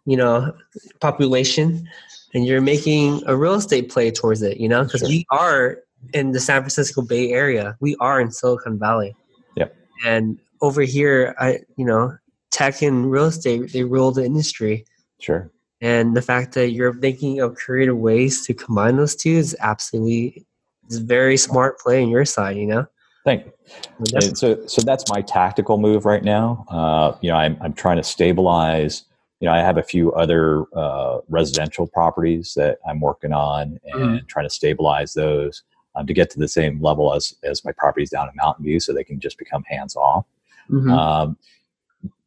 you 0.05 0.17
know, 0.17 0.53
population, 1.01 1.89
and 2.35 2.47
you're 2.47 2.61
making 2.61 3.23
a 3.27 3.37
real 3.37 3.55
estate 3.55 3.91
play 3.91 4.11
towards 4.11 4.43
it. 4.43 4.59
You 4.59 4.69
know, 4.69 4.85
because 4.85 5.01
sure. 5.01 5.09
we 5.09 5.27
are 5.31 5.79
in 6.13 6.33
the 6.33 6.41
San 6.41 6.63
Francisco 6.63 7.03
Bay 7.03 7.31
Area. 7.31 7.77
We 7.81 7.97
are 8.01 8.21
in 8.21 8.31
Silicon 8.31 8.79
Valley. 8.79 9.15
Yep. 9.57 9.77
And 10.05 10.39
over 10.61 10.83
here, 10.83 11.35
I 11.39 11.61
you 11.77 11.85
know, 11.85 12.17
tech 12.51 12.83
and 12.83 13.11
real 13.11 13.27
estate 13.27 13.73
they 13.73 13.85
rule 13.85 14.13
the 14.13 14.25
industry. 14.25 14.85
Sure. 15.21 15.51
And 15.81 16.17
the 16.17 16.23
fact 16.23 16.55
that 16.55 16.71
you're 16.71 16.95
thinking 16.95 17.41
of 17.41 17.55
creative 17.55 17.97
ways 17.97 18.45
to 18.47 18.55
combine 18.55 18.97
those 18.97 19.15
two 19.15 19.31
is 19.31 19.55
absolutely 19.61 20.47
it's 20.87 20.99
very 20.99 21.37
smart 21.37 21.79
play 21.79 22.03
on 22.03 22.09
your 22.09 22.25
side, 22.25 22.57
you 22.57 22.67
know. 22.67 22.87
Thank 23.25 23.47
you. 23.47 24.21
so, 24.37 24.65
so 24.67 24.83
that's 24.83 25.11
my 25.11 25.21
tactical 25.21 25.79
move 25.79 26.05
right 26.05 26.23
now. 26.23 26.65
Uh, 26.69 27.17
you 27.21 27.29
know, 27.29 27.37
I'm 27.37 27.59
I'm 27.61 27.73
trying 27.73 27.97
to 27.97 28.05
stabilize. 28.05 29.03
You 29.41 29.49
know, 29.49 29.53
I 29.53 29.59
have 29.59 29.79
a 29.79 29.83
few 29.83 30.13
other 30.13 30.65
uh, 30.75 31.19
residential 31.29 31.89
properties 31.89 32.55
that 32.55 32.79
I'm 32.89 33.01
working 33.01 33.33
on 33.33 33.81
and 33.85 33.95
mm-hmm. 33.95 34.27
trying 34.29 34.47
to 34.47 34.51
stabilize 34.51 35.13
those 35.13 35.63
um, 35.97 36.07
to 36.07 36.15
get 36.15 36.31
to 36.31 36.39
the 36.39 36.47
same 36.47 36.81
level 36.81 37.13
as 37.13 37.35
as 37.43 37.65
my 37.65 37.73
properties 37.73 38.11
down 38.11 38.29
in 38.29 38.35
Mountain 38.37 38.65
View, 38.65 38.79
so 38.79 38.93
they 38.93 39.05
can 39.05 39.19
just 39.19 39.39
become 39.39 39.65
hands 39.67 39.97
off. 39.97 40.25
Mm-hmm. 40.71 40.91
Um, 40.91 41.37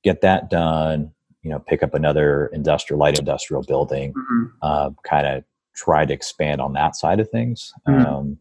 get 0.03 0.19
that 0.21 0.49
done. 0.49 1.13
You 1.43 1.51
know, 1.51 1.59
pick 1.59 1.81
up 1.81 1.93
another 1.93 2.47
industrial 2.47 2.99
light 2.99 3.17
industrial 3.17 3.63
building. 3.63 4.13
Mm-hmm. 4.13 4.45
Uh, 4.61 4.89
kind 5.03 5.25
of 5.25 5.43
try 5.75 6.03
to 6.03 6.13
expand 6.13 6.59
on 6.59 6.73
that 6.73 6.97
side 6.97 7.21
of 7.21 7.29
things. 7.29 7.73
Mm-hmm. 7.87 8.05
Um, 8.05 8.37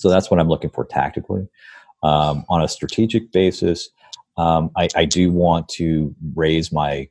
so 0.00 0.08
that's 0.08 0.30
what 0.30 0.40
I'm 0.40 0.48
looking 0.48 0.70
for 0.70 0.84
tactically. 0.84 1.46
Um, 2.02 2.44
on 2.48 2.62
a 2.62 2.68
strategic 2.68 3.30
basis, 3.30 3.90
um, 4.36 4.70
I, 4.76 4.88
I, 4.96 5.04
do 5.04 5.30
want 5.30 5.68
to 5.70 6.14
raise 6.34 6.72
my 6.72 7.08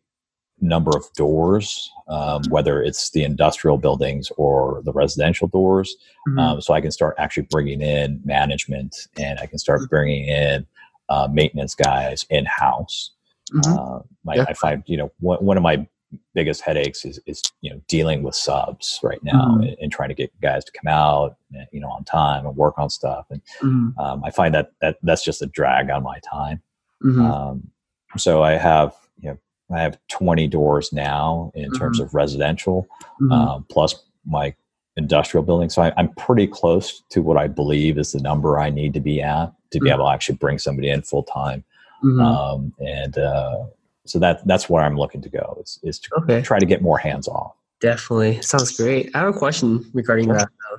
number 0.61 0.91
of 0.95 1.05
doors, 1.15 1.91
um, 2.07 2.41
whether 2.49 2.81
it's 2.81 3.11
the 3.11 3.23
industrial 3.23 3.77
buildings 3.77 4.31
or 4.35 4.81
the 4.85 4.91
residential 4.91 5.47
doors, 5.47 5.95
mm-hmm. 6.27 6.39
Um, 6.39 6.61
so 6.61 6.73
I 6.73 6.81
can 6.81 6.91
start 6.91 7.15
actually 7.19 7.47
bringing 7.51 7.81
in 7.81 8.19
management 8.25 8.95
and 9.17 9.39
I 9.39 9.45
can 9.45 9.59
start 9.59 9.87
bringing 9.91 10.27
in 10.27 10.65
uh, 11.09 11.27
maintenance 11.31 11.75
guys 11.75 12.25
in 12.31 12.45
house. 12.45 13.11
Mm-hmm. 13.53 13.77
Uh, 13.77 13.99
my, 14.23 14.35
yeah. 14.35 14.45
I 14.47 14.53
find 14.53 14.83
you 14.87 14.97
know 14.97 15.11
one, 15.19 15.43
one 15.45 15.57
of 15.57 15.63
my 15.63 15.87
biggest 16.33 16.61
headaches 16.61 17.05
is, 17.05 17.19
is 17.27 17.41
you 17.61 17.69
know 17.69 17.79
dealing 17.87 18.23
with 18.23 18.33
subs 18.33 18.99
right 19.03 19.23
now 19.23 19.49
mm-hmm. 19.51 19.63
and, 19.63 19.77
and, 19.79 19.91
trying 19.91 20.09
to 20.09 20.15
get 20.15 20.31
guys 20.41 20.65
to 20.65 20.71
come 20.71 20.91
out 20.91 21.37
you 21.71 21.79
know 21.79 21.89
on 21.89 22.03
time 22.03 22.47
and 22.47 22.55
work 22.55 22.79
on 22.79 22.89
stuff 22.89 23.27
and 23.29 23.41
mm-hmm. 23.61 23.99
um, 23.99 24.23
i 24.23 24.31
find 24.31 24.55
that, 24.55 24.71
that 24.81 24.97
that's 25.03 25.23
just 25.23 25.43
a 25.43 25.45
drag 25.45 25.91
on 25.91 26.01
my 26.01 26.19
time 26.19 26.61
Mm-hmm. 27.03 27.25
Um, 27.25 27.71
so 28.17 28.43
I 28.43 28.53
have 28.53 28.95
you 29.21 29.29
know 29.29 29.37
I 29.75 29.81
have 29.81 29.97
20 30.09 30.47
doors 30.47 30.91
now 30.91 31.51
in 31.55 31.65
mm-hmm. 31.65 31.77
terms 31.77 31.99
of 31.99 32.13
residential, 32.13 32.87
mm-hmm. 33.21 33.31
um, 33.31 33.65
plus 33.69 34.03
my 34.25 34.53
industrial 34.97 35.43
building. 35.43 35.69
So 35.69 35.81
I, 35.81 35.93
am 35.97 36.09
pretty 36.15 36.47
close 36.47 37.03
to 37.11 37.21
what 37.21 37.37
I 37.37 37.47
believe 37.47 37.97
is 37.97 38.11
the 38.11 38.19
number 38.19 38.59
I 38.59 38.69
need 38.69 38.93
to 38.95 38.99
be 38.99 39.21
at 39.21 39.53
to 39.71 39.79
be 39.79 39.87
mm-hmm. 39.87 39.93
able 39.93 40.05
to 40.05 40.13
actually 40.13 40.35
bring 40.35 40.59
somebody 40.59 40.89
in 40.89 41.01
full 41.01 41.23
time. 41.23 41.63
Mm-hmm. 42.03 42.19
Um, 42.19 42.73
and 42.79 43.17
uh, 43.17 43.65
so 44.09 44.17
that 44.19 44.45
that's 44.47 44.69
where 44.69 44.83
I'm 44.83 44.97
looking 44.97 45.21
to 45.21 45.29
go 45.29 45.59
is, 45.61 45.79
is 45.83 45.99
to 45.99 46.09
okay. 46.23 46.41
try 46.41 46.57
to 46.59 46.65
get 46.65 46.81
more 46.81 46.97
hands 46.97 47.27
off. 47.27 47.53
Definitely 47.79 48.41
sounds 48.41 48.75
great. 48.75 49.09
I 49.13 49.19
have 49.19 49.35
a 49.35 49.37
question 49.37 49.89
regarding 49.93 50.25
sure. 50.25 50.37
that. 50.37 50.49
Though. 50.69 50.77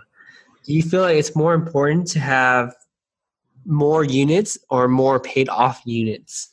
Do 0.67 0.75
you 0.75 0.83
feel 0.83 1.03
like 1.03 1.17
it's 1.17 1.35
more 1.37 1.55
important 1.55 2.07
to 2.09 2.21
have 2.21 2.75
more 3.65 4.05
units 4.05 4.59
or 4.69 4.89
more 4.89 5.21
paid 5.21 5.49
off 5.49 5.81
units? 5.85 6.51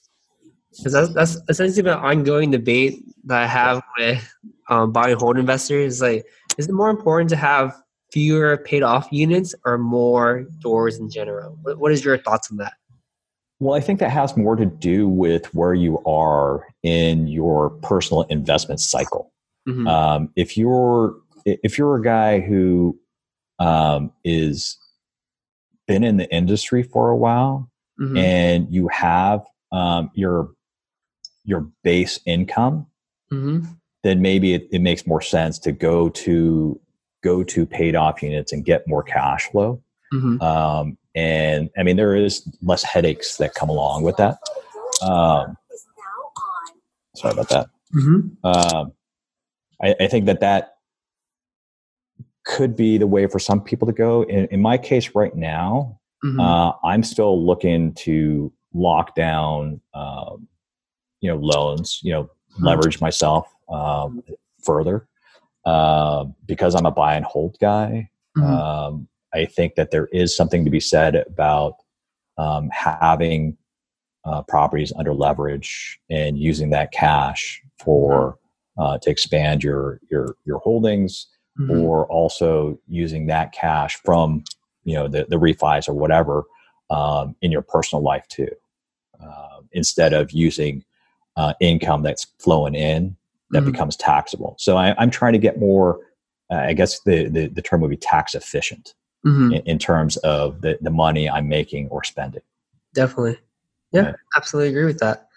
Because 0.77 0.93
that's, 0.93 1.13
that's 1.13 1.37
essentially 1.49 1.89
an 1.89 1.97
ongoing 1.97 2.51
debate 2.51 3.03
that 3.25 3.41
I 3.41 3.47
have 3.47 3.81
with 3.97 4.33
um, 4.69 4.91
buy 4.91 5.09
and 5.09 5.19
hold 5.19 5.37
investors. 5.37 6.01
Like, 6.01 6.25
is 6.57 6.67
it 6.67 6.73
more 6.73 6.89
important 6.89 7.29
to 7.31 7.35
have 7.35 7.75
fewer 8.11 8.57
paid 8.57 8.83
off 8.83 9.07
units 9.11 9.55
or 9.65 9.77
more 9.77 10.45
doors 10.59 10.99
in 10.99 11.09
general? 11.09 11.57
What, 11.63 11.79
what 11.79 11.91
is 11.91 12.05
your 12.05 12.17
thoughts 12.19 12.51
on 12.51 12.57
that? 12.57 12.73
Well, 13.59 13.75
I 13.75 13.79
think 13.79 13.99
that 13.99 14.11
has 14.11 14.37
more 14.37 14.55
to 14.55 14.65
do 14.65 15.07
with 15.07 15.53
where 15.53 15.73
you 15.73 16.03
are 16.05 16.67
in 16.83 17.27
your 17.27 17.71
personal 17.81 18.23
investment 18.23 18.79
cycle. 18.79 19.31
Mm-hmm. 19.67 19.87
Um, 19.87 20.29
if 20.35 20.57
you're 20.57 21.15
if 21.45 21.77
you're 21.77 21.95
a 21.95 22.03
guy 22.03 22.39
who 22.39 22.99
um, 23.59 24.11
is 24.23 24.77
been 25.87 26.03
in 26.03 26.17
the 26.17 26.31
industry 26.33 26.83
for 26.83 27.09
a 27.09 27.17
while 27.17 27.71
mm-hmm. 27.99 28.17
and 28.17 28.73
you 28.73 28.89
have 28.89 29.43
um, 29.71 30.11
your 30.13 30.51
your 31.43 31.67
base 31.83 32.19
income, 32.25 32.85
mm-hmm. 33.31 33.65
then 34.03 34.21
maybe 34.21 34.53
it, 34.53 34.67
it 34.71 34.81
makes 34.81 35.07
more 35.07 35.21
sense 35.21 35.57
to 35.59 35.71
go 35.71 36.09
to 36.09 36.79
go 37.23 37.43
to 37.43 37.65
paid 37.65 37.95
off 37.95 38.21
units 38.21 38.53
and 38.53 38.65
get 38.65 38.87
more 38.87 39.03
cash 39.03 39.49
flow. 39.49 39.81
Mm-hmm. 40.13 40.41
Um, 40.41 40.97
and 41.17 41.71
I 41.75 41.81
mean, 41.81 41.97
there 41.97 42.15
is 42.15 42.47
less 42.61 42.83
headaches 42.83 43.37
that 43.37 43.55
come 43.55 43.69
along 43.69 44.03
with 44.03 44.17
that. 44.17 44.37
Um, 45.01 45.57
sorry 47.15 47.33
about 47.33 47.49
that. 47.49 47.69
Mm-hmm. 47.95 48.45
Um, 48.45 48.93
I, 49.81 49.95
I, 49.99 50.07
think 50.07 50.27
that 50.27 50.41
that 50.41 50.75
could 52.45 52.75
be 52.75 52.99
the 52.99 53.07
way 53.07 53.25
for 53.25 53.39
some 53.39 53.61
people 53.61 53.87
to 53.87 53.93
go. 53.93 54.23
In, 54.23 54.45
in 54.51 54.61
my 54.61 54.77
case, 54.77 55.15
right 55.15 55.35
now, 55.35 55.99
mm-hmm. 56.23 56.39
uh, 56.39 56.73
I'm 56.83 57.01
still 57.01 57.43
looking 57.43 57.93
to 57.95 58.53
lock 58.75 59.15
down, 59.15 59.81
um, 59.95 60.47
you 61.21 61.31
know, 61.31 61.37
loans. 61.37 61.99
You 62.03 62.13
know, 62.13 62.23
mm-hmm. 62.25 62.65
leverage 62.65 63.01
myself 63.01 63.51
um, 63.69 64.21
further 64.63 65.07
uh, 65.65 66.25
because 66.45 66.75
I'm 66.75 66.85
a 66.85 66.91
buy 66.91 67.15
and 67.15 67.25
hold 67.25 67.57
guy. 67.59 68.11
Mm-hmm. 68.37 68.53
Um, 68.53 69.07
I 69.33 69.45
think 69.45 69.75
that 69.75 69.91
there 69.91 70.07
is 70.11 70.35
something 70.35 70.63
to 70.65 70.71
be 70.71 70.79
said 70.79 71.15
about 71.15 71.75
um, 72.37 72.69
having 72.71 73.57
uh, 74.25 74.41
properties 74.43 74.93
under 74.97 75.13
leverage 75.13 75.99
and 76.09 76.37
using 76.37 76.69
that 76.71 76.91
cash 76.91 77.61
for 77.79 78.37
uh, 78.77 78.97
to 78.99 79.09
expand 79.09 79.63
your 79.63 79.99
your 80.11 80.35
your 80.45 80.59
holdings, 80.59 81.27
mm-hmm. 81.59 81.79
or 81.79 82.05
also 82.07 82.79
using 82.87 83.27
that 83.27 83.51
cash 83.51 83.97
from 84.05 84.43
you 84.83 84.95
know 84.95 85.07
the 85.07 85.25
the 85.29 85.37
refis 85.37 85.87
or 85.87 85.93
whatever 85.93 86.43
um, 86.89 87.35
in 87.41 87.51
your 87.51 87.61
personal 87.61 88.03
life 88.03 88.27
too, 88.27 88.49
uh, 89.23 89.61
instead 89.71 90.13
of 90.13 90.31
using 90.31 90.83
uh, 91.37 91.53
income 91.59 92.03
that's 92.03 92.27
flowing 92.39 92.75
in 92.75 93.15
that 93.51 93.59
mm-hmm. 93.59 93.71
becomes 93.71 93.95
taxable. 93.95 94.55
So 94.59 94.77
I, 94.77 95.01
am 95.01 95.09
trying 95.09 95.33
to 95.33 95.39
get 95.39 95.59
more. 95.59 95.99
Uh, 96.51 96.55
I 96.55 96.73
guess 96.73 96.99
the, 97.01 97.29
the 97.29 97.47
the 97.47 97.61
term 97.61 97.81
would 97.81 97.89
be 97.89 97.97
tax 97.97 98.35
efficient 98.35 98.93
mm-hmm. 99.27 99.53
in, 99.53 99.61
in, 99.63 99.79
terms 99.79 100.17
of 100.17 100.61
the, 100.61 100.77
the 100.81 100.89
money 100.89 101.29
I'm 101.29 101.47
making 101.47 101.89
or 101.89 102.03
spending. 102.03 102.41
Definitely. 102.93 103.37
Yeah, 103.91 104.01
yeah, 104.01 104.13
absolutely 104.35 104.69
agree 104.69 104.85
with 104.85 104.99
that. 104.99 105.27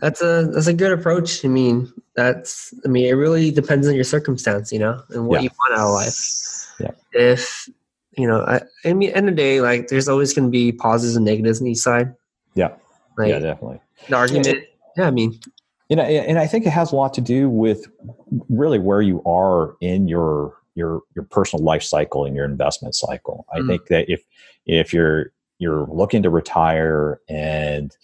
That's 0.00 0.20
a 0.20 0.48
that's 0.52 0.66
a 0.66 0.72
good 0.72 0.92
approach. 0.92 1.44
I 1.44 1.48
mean, 1.48 1.92
that's 2.14 2.74
I 2.84 2.88
mean, 2.88 3.06
it 3.06 3.12
really 3.12 3.50
depends 3.50 3.86
on 3.86 3.94
your 3.94 4.04
circumstance, 4.04 4.72
you 4.72 4.78
know, 4.78 5.00
and 5.10 5.26
what 5.26 5.40
yeah. 5.40 5.44
you 5.44 5.50
want 5.58 5.80
out 5.80 5.86
of 5.86 5.94
life. 5.94 6.74
Yeah. 6.80 6.90
If 7.12 7.68
you 8.16 8.26
know, 8.26 8.42
I, 8.42 8.62
I 8.84 8.92
mean, 8.92 9.10
end 9.10 9.28
of 9.28 9.36
the 9.36 9.42
day, 9.42 9.60
like 9.60 9.88
there's 9.88 10.08
always 10.08 10.34
going 10.34 10.48
to 10.48 10.50
be 10.50 10.72
positives 10.72 11.16
and 11.16 11.24
negatives 11.24 11.60
on 11.60 11.66
each 11.66 11.78
side. 11.78 12.14
Yeah. 12.54 12.74
Like, 13.16 13.28
yeah, 13.28 13.38
definitely. 13.38 13.80
The 14.08 14.16
argument. 14.16 14.46
Yeah, 14.46 14.60
yeah 14.96 15.06
I 15.06 15.10
mean, 15.10 15.38
you 15.88 15.96
know, 15.96 16.02
and 16.02 16.38
I 16.38 16.46
think 16.46 16.66
it 16.66 16.70
has 16.70 16.92
a 16.92 16.96
lot 16.96 17.14
to 17.14 17.20
do 17.20 17.48
with 17.48 17.86
really 18.48 18.78
where 18.78 19.02
you 19.02 19.22
are 19.24 19.76
in 19.80 20.08
your 20.08 20.56
your 20.76 21.02
your 21.14 21.24
personal 21.24 21.64
life 21.64 21.82
cycle 21.82 22.24
and 22.24 22.36
your 22.36 22.44
investment 22.44 22.94
cycle. 22.94 23.46
I 23.52 23.60
mm. 23.60 23.66
think 23.66 23.86
that 23.86 24.08
if 24.08 24.22
if 24.66 24.92
you're 24.92 25.32
you're 25.58 25.86
looking 25.86 26.22
to 26.22 26.30
retire 26.30 27.20
and 27.28 27.96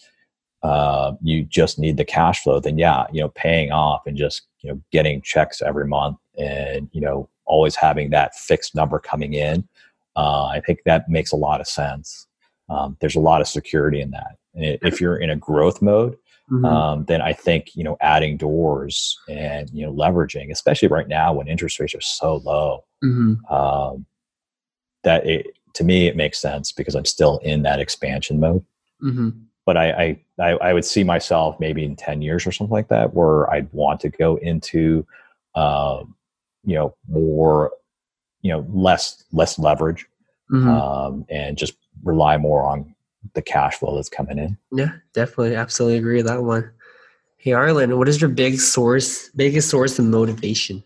uh, 0.62 1.12
you 1.22 1.44
just 1.44 1.78
need 1.78 1.96
the 1.96 2.04
cash 2.04 2.42
flow, 2.42 2.60
then 2.60 2.78
yeah, 2.78 3.04
you 3.12 3.20
know, 3.20 3.28
paying 3.30 3.70
off 3.70 4.06
and 4.06 4.16
just 4.16 4.42
you 4.60 4.70
know 4.70 4.80
getting 4.90 5.20
checks 5.22 5.62
every 5.62 5.86
month 5.86 6.18
and 6.38 6.88
you 6.92 7.00
know 7.00 7.28
always 7.44 7.76
having 7.76 8.10
that 8.10 8.34
fixed 8.34 8.74
number 8.74 8.98
coming 8.98 9.34
in, 9.34 9.68
uh, 10.16 10.46
I 10.46 10.60
think 10.60 10.80
that 10.84 11.08
makes 11.08 11.32
a 11.32 11.36
lot 11.36 11.60
of 11.60 11.66
sense. 11.66 12.26
Um, 12.68 12.96
there's 13.00 13.16
a 13.16 13.20
lot 13.20 13.40
of 13.40 13.48
security 13.48 14.00
in 14.00 14.10
that. 14.12 14.38
And 14.54 14.78
if 14.82 15.00
you're 15.00 15.16
in 15.16 15.30
a 15.30 15.36
growth 15.36 15.82
mode, 15.82 16.16
mm-hmm. 16.52 16.64
um, 16.64 17.04
then 17.04 17.22
I 17.22 17.32
think 17.32 17.74
you 17.74 17.82
know 17.82 17.96
adding 18.00 18.36
doors 18.36 19.18
and 19.28 19.70
you 19.70 19.86
know 19.86 19.92
leveraging, 19.92 20.50
especially 20.50 20.88
right 20.88 21.08
now 21.08 21.32
when 21.32 21.48
interest 21.48 21.80
rates 21.80 21.94
are 21.94 22.00
so 22.00 22.36
low, 22.36 22.84
mm-hmm. 23.02 23.52
um, 23.52 24.04
that 25.02 25.26
it, 25.26 25.56
to 25.74 25.84
me 25.84 26.06
it 26.06 26.16
makes 26.16 26.38
sense 26.38 26.72
because 26.72 26.94
I'm 26.94 27.04
still 27.04 27.38
in 27.38 27.62
that 27.62 27.80
expansion 27.80 28.38
mode. 28.38 28.64
Mm-hmm. 29.02 29.30
But 29.64 29.76
I, 29.76 30.18
I 30.38 30.50
I 30.50 30.72
would 30.72 30.84
see 30.84 31.04
myself 31.04 31.58
maybe 31.60 31.84
in 31.84 31.96
ten 31.96 32.20
years 32.20 32.46
or 32.46 32.52
something 32.52 32.72
like 32.72 32.88
that 32.88 33.14
where 33.14 33.50
I'd 33.50 33.72
want 33.72 34.00
to 34.00 34.08
go 34.08 34.36
into 34.36 35.06
uh, 35.54 36.02
you 36.64 36.74
know 36.74 36.94
more 37.08 37.72
you 38.42 38.50
know 38.50 38.66
less 38.70 39.24
less 39.32 39.58
leverage 39.58 40.06
mm-hmm. 40.50 40.68
um, 40.68 41.24
and 41.30 41.56
just 41.56 41.74
rely 42.02 42.36
more 42.36 42.64
on 42.64 42.94
the 43.34 43.42
cash 43.42 43.76
flow 43.76 43.96
that's 43.96 44.08
coming 44.08 44.38
in. 44.38 44.58
Yeah, 44.72 44.92
definitely, 45.12 45.54
absolutely 45.54 45.98
agree 45.98 46.16
with 46.16 46.26
that 46.26 46.42
one. 46.42 46.70
Hey, 47.36 47.52
Arlen, 47.52 47.98
what 47.98 48.08
is 48.08 48.20
your 48.20 48.30
big 48.30 48.60
source, 48.60 49.28
biggest 49.30 49.68
source 49.68 49.98
of 49.98 50.04
motivation? 50.04 50.82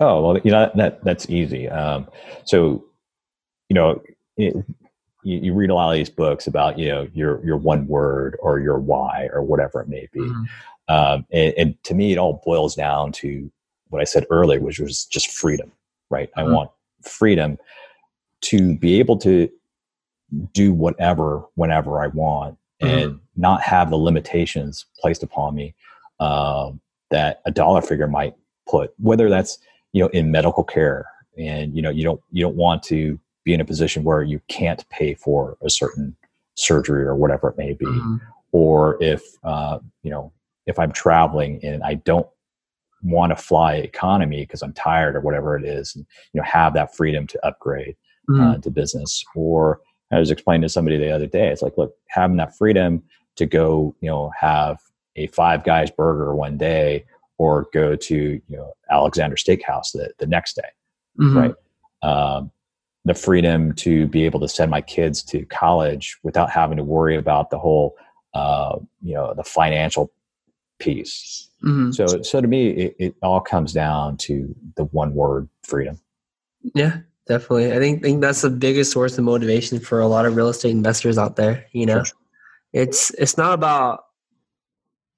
Oh 0.00 0.22
well, 0.22 0.38
you 0.42 0.50
know 0.50 0.70
that 0.74 1.02
that's 1.04 1.28
easy. 1.30 1.68
Um, 1.68 2.08
so, 2.44 2.84
you 3.68 3.74
know, 3.74 4.02
it, 4.36 4.54
you, 5.22 5.38
you, 5.38 5.54
read 5.54 5.70
a 5.70 5.74
lot 5.74 5.90
of 5.90 5.94
these 5.94 6.10
books 6.10 6.46
about 6.46 6.78
you 6.78 6.88
know 6.88 7.08
your 7.14 7.44
your 7.44 7.56
one 7.56 7.86
word 7.86 8.36
or 8.40 8.58
your 8.58 8.78
why 8.78 9.28
or 9.32 9.42
whatever 9.42 9.80
it 9.80 9.88
may 9.88 10.08
be, 10.12 10.20
mm-hmm. 10.20 10.94
um, 10.94 11.26
and, 11.30 11.54
and, 11.56 11.84
to 11.84 11.94
me, 11.94 12.12
it 12.12 12.18
all 12.18 12.42
boils 12.44 12.74
down 12.74 13.12
to 13.12 13.50
what 13.90 14.00
I 14.00 14.04
said 14.04 14.26
earlier, 14.30 14.60
which 14.60 14.80
was 14.80 15.04
just 15.04 15.30
freedom. 15.30 15.70
Right? 16.10 16.30
Mm-hmm. 16.32 16.50
I 16.50 16.52
want 16.52 16.70
freedom 17.02 17.58
to 18.42 18.76
be 18.76 18.98
able 18.98 19.18
to 19.18 19.48
do 20.52 20.72
whatever 20.72 21.44
whenever 21.54 22.02
I 22.02 22.08
want 22.08 22.58
mm-hmm. 22.82 22.98
and 22.98 23.20
not 23.36 23.62
have 23.62 23.90
the 23.90 23.96
limitations 23.96 24.86
placed 25.00 25.22
upon 25.22 25.54
me 25.54 25.74
uh, 26.20 26.70
that 27.10 27.40
a 27.46 27.50
dollar 27.50 27.82
figure 27.82 28.08
might 28.08 28.34
put. 28.68 28.92
Whether 28.98 29.28
that's 29.28 29.58
you 29.92 30.02
know 30.02 30.08
in 30.08 30.30
medical 30.30 30.64
care, 30.64 31.06
and 31.38 31.74
you 31.74 31.82
know 31.82 31.90
you 31.90 32.04
don't 32.04 32.20
you 32.30 32.42
don't 32.42 32.56
want 32.56 32.82
to 32.84 33.18
be 33.44 33.52
in 33.52 33.60
a 33.60 33.64
position 33.64 34.04
where 34.04 34.22
you 34.22 34.40
can't 34.48 34.88
pay 34.88 35.14
for 35.14 35.56
a 35.62 35.70
certain 35.70 36.16
surgery 36.54 37.04
or 37.04 37.16
whatever 37.16 37.48
it 37.48 37.58
may 37.58 37.72
be, 37.72 37.86
mm-hmm. 37.86 38.16
or 38.52 39.02
if 39.02 39.22
uh, 39.44 39.78
you 40.02 40.10
know 40.10 40.32
if 40.66 40.78
I'm 40.78 40.92
traveling 40.92 41.60
and 41.64 41.82
I 41.82 41.94
don't 41.94 42.26
want 43.02 43.30
to 43.30 43.36
fly 43.36 43.74
economy 43.74 44.42
because 44.42 44.62
I'm 44.62 44.72
tired 44.72 45.16
or 45.16 45.20
whatever 45.20 45.56
it 45.56 45.64
is, 45.64 45.94
and 45.94 46.06
you 46.32 46.40
know 46.40 46.46
have 46.46 46.74
that 46.74 46.94
freedom 46.94 47.26
to 47.28 47.46
upgrade 47.46 47.96
mm-hmm. 48.28 48.40
uh, 48.40 48.58
to 48.58 48.70
business 48.70 49.24
or 49.34 49.80
I 50.12 50.18
was 50.18 50.30
explaining 50.30 50.62
to 50.62 50.68
somebody 50.68 50.98
the 50.98 51.10
other 51.10 51.26
day, 51.26 51.48
it's 51.48 51.62
like, 51.62 51.78
look, 51.78 51.94
having 52.08 52.36
that 52.36 52.56
freedom 52.56 53.02
to 53.36 53.46
go, 53.46 53.94
you 54.00 54.10
know, 54.10 54.30
have 54.38 54.78
a 55.16 55.26
five 55.28 55.64
guys 55.64 55.90
burger 55.90 56.34
one 56.34 56.56
day 56.56 57.04
or 57.38 57.66
go 57.72 57.96
to, 57.96 58.14
you 58.14 58.56
know, 58.56 58.72
Alexander 58.90 59.36
Steakhouse 59.36 59.92
the, 59.92 60.12
the 60.18 60.26
next 60.26 60.54
day, 60.54 60.68
mm-hmm. 61.18 61.38
right? 61.38 61.54
Um, 62.02 62.50
the 63.04 63.14
freedom 63.14 63.72
to 63.74 64.06
be 64.06 64.24
able 64.24 64.40
to 64.40 64.48
send 64.48 64.70
my 64.70 64.80
kids 64.80 65.22
to 65.24 65.44
college 65.46 66.18
without 66.22 66.50
having 66.50 66.76
to 66.76 66.84
worry 66.84 67.16
about 67.16 67.50
the 67.50 67.58
whole, 67.58 67.96
uh, 68.34 68.78
you 69.00 69.14
know, 69.14 69.34
the 69.34 69.42
financial 69.42 70.12
piece. 70.78 71.48
Mm-hmm. 71.64 71.92
So, 71.92 72.22
so 72.22 72.40
to 72.40 72.46
me, 72.46 72.70
it, 72.70 72.96
it 72.98 73.14
all 73.22 73.40
comes 73.40 73.72
down 73.72 74.18
to 74.18 74.54
the 74.76 74.84
one 74.84 75.14
word 75.14 75.48
freedom. 75.62 76.00
Yeah, 76.74 76.98
definitely. 77.26 77.72
I 77.72 77.78
think 77.78 78.02
think 78.02 78.20
that's 78.20 78.42
the 78.42 78.50
biggest 78.50 78.92
source 78.92 79.16
of 79.18 79.24
motivation 79.24 79.80
for 79.80 80.00
a 80.00 80.06
lot 80.06 80.26
of 80.26 80.36
real 80.36 80.48
estate 80.48 80.70
investors 80.70 81.18
out 81.18 81.36
there. 81.36 81.66
You 81.72 81.86
know, 81.86 82.04
sure. 82.04 82.16
it's 82.72 83.10
it's 83.14 83.36
not 83.36 83.54
about 83.54 84.04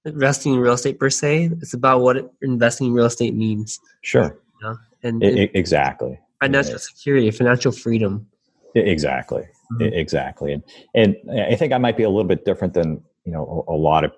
investing 0.05 0.55
in 0.55 0.61
real 0.61 0.75
estate 0.75 0.99
per 0.99 1.11
se. 1.11 1.51
It's 1.61 1.75
about 1.75 2.01
what 2.01 2.33
investing 2.43 2.89
in 2.89 2.93
real 2.93 3.07
estate 3.07 3.35
means. 3.35 3.81
Sure. 4.03 4.39
You 4.61 4.69
know? 4.69 4.77
and, 5.05 5.23
it, 5.23 5.51
exactly. 5.55 6.19
Financial 6.41 6.73
yeah. 6.73 6.79
security, 6.79 7.31
financial 7.31 7.73
freedom. 7.73 8.27
Exactly. 8.75 9.45
Mm-hmm. 9.73 9.95
Exactly. 9.95 10.53
And 10.53 10.63
and 10.95 11.17
I 11.41 11.55
think 11.55 11.73
I 11.73 11.79
might 11.79 11.97
be 11.97 12.03
a 12.03 12.09
little 12.09 12.25
bit 12.25 12.45
different 12.45 12.75
than 12.75 13.03
you 13.25 13.33
know 13.33 13.65
a, 13.69 13.73
a 13.73 13.77
lot 13.77 14.05
of 14.05 14.13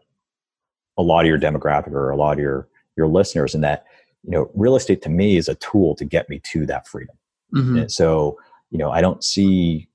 a 0.99 1.03
lot 1.03 1.21
of 1.21 1.27
your 1.27 1.39
demographic 1.39 1.93
or 1.93 2.11
a 2.11 2.17
lot 2.17 2.33
of 2.33 2.39
your 2.39 2.69
your 2.97 3.07
listeners 3.07 3.55
in 3.55 3.61
that 3.61 3.85
you 4.25 4.31
know 4.31 4.51
real 4.55 4.77
estate 4.77 5.03
to 5.03 5.09
me 5.09 5.37
is 5.37 5.49
a 5.49 5.55
tool 5.57 5.95
to 5.97 6.05
get 6.05 6.29
me 6.29 6.41
to 6.53 6.67
that 6.67 6.89
freedom. 6.89 7.17
Mm-hmm. 7.55 7.79
And 7.79 7.93
so 7.93 8.39
you 8.71 8.79
know 8.79 8.91
I 8.91 9.01
don't 9.01 9.23
see 9.23 9.89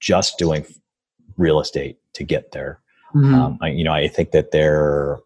just 0.00 0.38
doing 0.38 0.66
real 1.36 1.60
estate 1.60 1.98
to 2.14 2.24
get 2.24 2.52
there. 2.52 2.80
Mm-hmm. 3.14 3.34
Um, 3.34 3.58
I, 3.60 3.68
you 3.68 3.84
know, 3.84 3.92
I 3.92 4.08
think 4.08 4.32
that 4.32 4.50
there, 4.50 5.18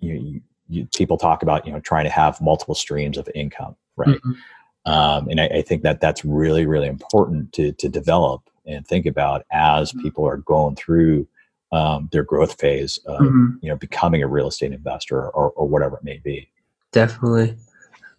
you, 0.00 0.40
you, 0.68 0.88
people 0.96 1.16
talk 1.16 1.42
about 1.42 1.66
you 1.66 1.72
know 1.72 1.80
trying 1.80 2.04
to 2.04 2.10
have 2.10 2.40
multiple 2.40 2.74
streams 2.74 3.16
of 3.16 3.28
income, 3.34 3.76
right? 3.96 4.08
Mm-hmm. 4.08 4.90
Um, 4.90 5.28
and 5.28 5.40
I, 5.40 5.46
I, 5.46 5.62
think 5.62 5.82
that 5.82 6.00
that's 6.00 6.24
really 6.24 6.64
really 6.64 6.86
important 6.86 7.52
to 7.54 7.72
to 7.72 7.88
develop 7.88 8.42
and 8.66 8.86
think 8.86 9.06
about 9.06 9.44
as 9.50 9.90
mm-hmm. 9.90 10.02
people 10.02 10.24
are 10.26 10.36
going 10.36 10.76
through 10.76 11.26
um, 11.72 12.08
their 12.12 12.22
growth 12.22 12.60
phase 12.60 12.98
of 13.06 13.20
mm-hmm. 13.20 13.56
you 13.62 13.68
know 13.68 13.76
becoming 13.76 14.22
a 14.22 14.28
real 14.28 14.48
estate 14.48 14.72
investor 14.72 15.28
or, 15.30 15.50
or 15.50 15.66
whatever 15.66 15.96
it 15.96 16.04
may 16.04 16.18
be. 16.18 16.48
Definitely, 16.92 17.56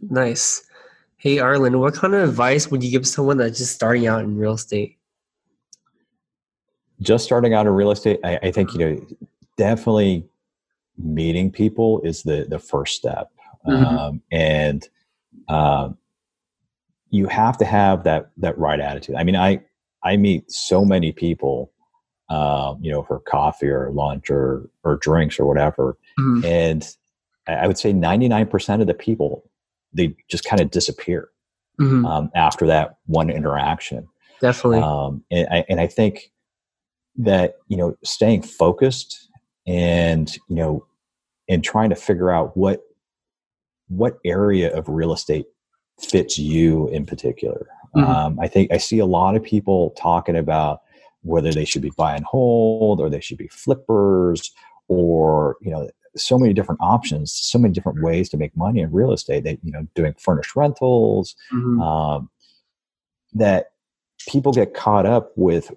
nice. 0.01 0.66
Hey 1.17 1.39
Arlen, 1.39 1.79
what 1.79 1.95
kind 1.95 2.13
of 2.13 2.29
advice 2.29 2.69
would 2.69 2.83
you 2.83 2.91
give 2.91 3.07
someone 3.07 3.37
that's 3.37 3.57
just 3.57 3.73
starting 3.73 4.07
out 4.07 4.23
in 4.23 4.37
real 4.37 4.53
estate? 4.53 4.97
just 7.01 7.23
starting 7.23 7.53
out 7.53 7.67
in 7.67 7.73
real 7.73 7.91
estate, 7.91 8.19
I, 8.23 8.39
I, 8.43 8.51
think 8.51 8.73
you 8.73 8.79
know 8.79 9.05
definitely 9.55 10.25
meeting 10.97 11.51
people 11.51 12.01
is 12.01 12.23
the 12.23 12.47
the 12.49 12.59
first 12.59 12.95
step, 12.95 13.31
mm-hmm. 13.67 13.83
um, 13.85 14.21
and 14.31 14.87
um, 15.47 15.97
you 17.09 17.27
have 17.27 17.57
to 17.59 17.65
have 17.65 18.03
that 18.05 18.31
that 18.37 18.57
right 18.57 18.79
attitude. 18.79 19.15
I 19.15 19.23
mean, 19.23 19.35
I 19.35 19.61
I 20.03 20.17
meet 20.17 20.51
so 20.51 20.83
many 20.83 21.11
people, 21.11 21.71
um, 22.29 22.79
you 22.81 22.91
know, 22.91 23.03
for 23.03 23.19
coffee 23.19 23.69
or 23.69 23.91
lunch 23.91 24.31
or 24.31 24.69
or 24.83 24.97
drinks 24.97 25.39
or 25.39 25.45
whatever, 25.45 25.97
mm-hmm. 26.19 26.45
and 26.45 26.95
I 27.47 27.67
would 27.67 27.77
say 27.77 27.93
ninety 27.93 28.27
nine 28.27 28.47
percent 28.47 28.81
of 28.81 28.87
the 28.87 28.93
people 28.93 29.43
they 29.97 30.15
just 30.29 30.45
kind 30.45 30.61
of 30.61 30.71
disappear 30.71 31.29
mm-hmm. 31.79 32.05
um, 32.05 32.31
after 32.35 32.65
that 32.67 32.97
one 33.07 33.29
interaction. 33.29 34.07
Definitely, 34.39 34.79
um, 34.79 35.23
and 35.31 35.47
I 35.51 35.65
and 35.67 35.79
I 35.79 35.87
think 35.87 36.31
that 37.17 37.55
you 37.67 37.77
know 37.77 37.97
staying 38.03 38.43
focused 38.43 39.29
and 39.65 40.35
you 40.47 40.55
know 40.55 40.85
and 41.49 41.63
trying 41.63 41.89
to 41.89 41.95
figure 41.95 42.31
out 42.31 42.55
what 42.55 42.81
what 43.89 44.19
area 44.25 44.73
of 44.75 44.87
real 44.87 45.13
estate 45.13 45.45
fits 45.99 46.37
you 46.37 46.87
in 46.89 47.05
particular 47.05 47.67
mm-hmm. 47.95 48.09
um, 48.09 48.39
i 48.39 48.47
think 48.47 48.71
i 48.71 48.77
see 48.77 48.99
a 48.99 49.05
lot 49.05 49.35
of 49.35 49.43
people 49.43 49.91
talking 49.97 50.35
about 50.35 50.81
whether 51.23 51.51
they 51.51 51.65
should 51.65 51.81
be 51.81 51.91
buy 51.97 52.15
and 52.15 52.25
hold 52.25 53.01
or 53.01 53.09
they 53.09 53.19
should 53.19 53.37
be 53.37 53.47
flippers 53.47 54.51
or 54.87 55.57
you 55.61 55.71
know 55.71 55.89
so 56.17 56.37
many 56.37 56.53
different 56.53 56.81
options 56.81 57.31
so 57.31 57.57
many 57.57 57.73
different 57.73 58.01
ways 58.01 58.29
to 58.29 58.37
make 58.37 58.55
money 58.55 58.81
in 58.81 58.91
real 58.91 59.11
estate 59.11 59.43
that 59.43 59.57
you 59.63 59.71
know 59.71 59.87
doing 59.95 60.13
furnished 60.17 60.55
rentals 60.55 61.35
mm-hmm. 61.51 61.81
um, 61.81 62.29
that 63.33 63.71
people 64.27 64.51
get 64.51 64.73
caught 64.73 65.05
up 65.05 65.31
with 65.35 65.71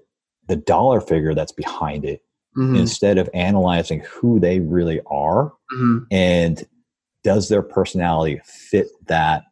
the 0.48 0.56
dollar 0.56 1.00
figure 1.00 1.34
that's 1.34 1.52
behind 1.52 2.04
it 2.04 2.22
mm-hmm. 2.56 2.76
instead 2.76 3.18
of 3.18 3.28
analyzing 3.34 4.00
who 4.00 4.40
they 4.40 4.60
really 4.60 5.00
are 5.06 5.52
mm-hmm. 5.72 5.98
and 6.10 6.66
does 7.22 7.48
their 7.48 7.62
personality 7.62 8.40
fit 8.44 8.88
that 9.06 9.44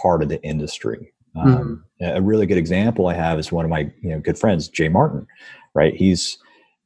part 0.00 0.22
of 0.22 0.28
the 0.28 0.42
industry 0.42 1.12
um, 1.36 1.84
mm-hmm. 2.00 2.16
a 2.16 2.20
really 2.20 2.46
good 2.46 2.58
example 2.58 3.06
i 3.08 3.14
have 3.14 3.38
is 3.38 3.52
one 3.52 3.64
of 3.64 3.70
my 3.70 3.90
you 4.00 4.10
know 4.10 4.20
good 4.20 4.38
friends 4.38 4.68
jay 4.68 4.88
martin 4.88 5.26
right 5.74 5.94
he's 5.94 6.38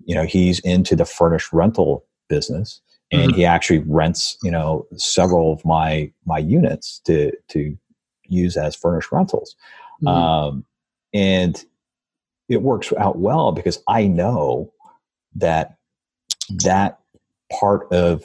you 0.04 0.14
know 0.14 0.24
he's 0.24 0.58
into 0.60 0.96
the 0.96 1.04
furnished 1.04 1.52
rental 1.52 2.04
business 2.28 2.80
and 3.12 3.34
he 3.34 3.42
mm-hmm. 3.42 3.54
actually 3.54 3.78
rents 3.86 4.36
you 4.42 4.50
know 4.50 4.86
several 4.96 5.52
of 5.52 5.64
my 5.64 6.10
my 6.24 6.38
units 6.38 7.00
to 7.04 7.32
to 7.48 7.76
use 8.28 8.56
as 8.56 8.74
furnished 8.74 9.12
rentals 9.12 9.54
mm-hmm. 10.02 10.08
um, 10.08 10.64
and 11.14 11.64
it 12.48 12.62
works 12.62 12.92
out 12.98 13.18
well 13.18 13.52
because 13.52 13.82
I 13.88 14.06
know 14.06 14.72
that 15.34 15.76
that 16.64 16.98
part 17.52 17.90
of 17.92 18.24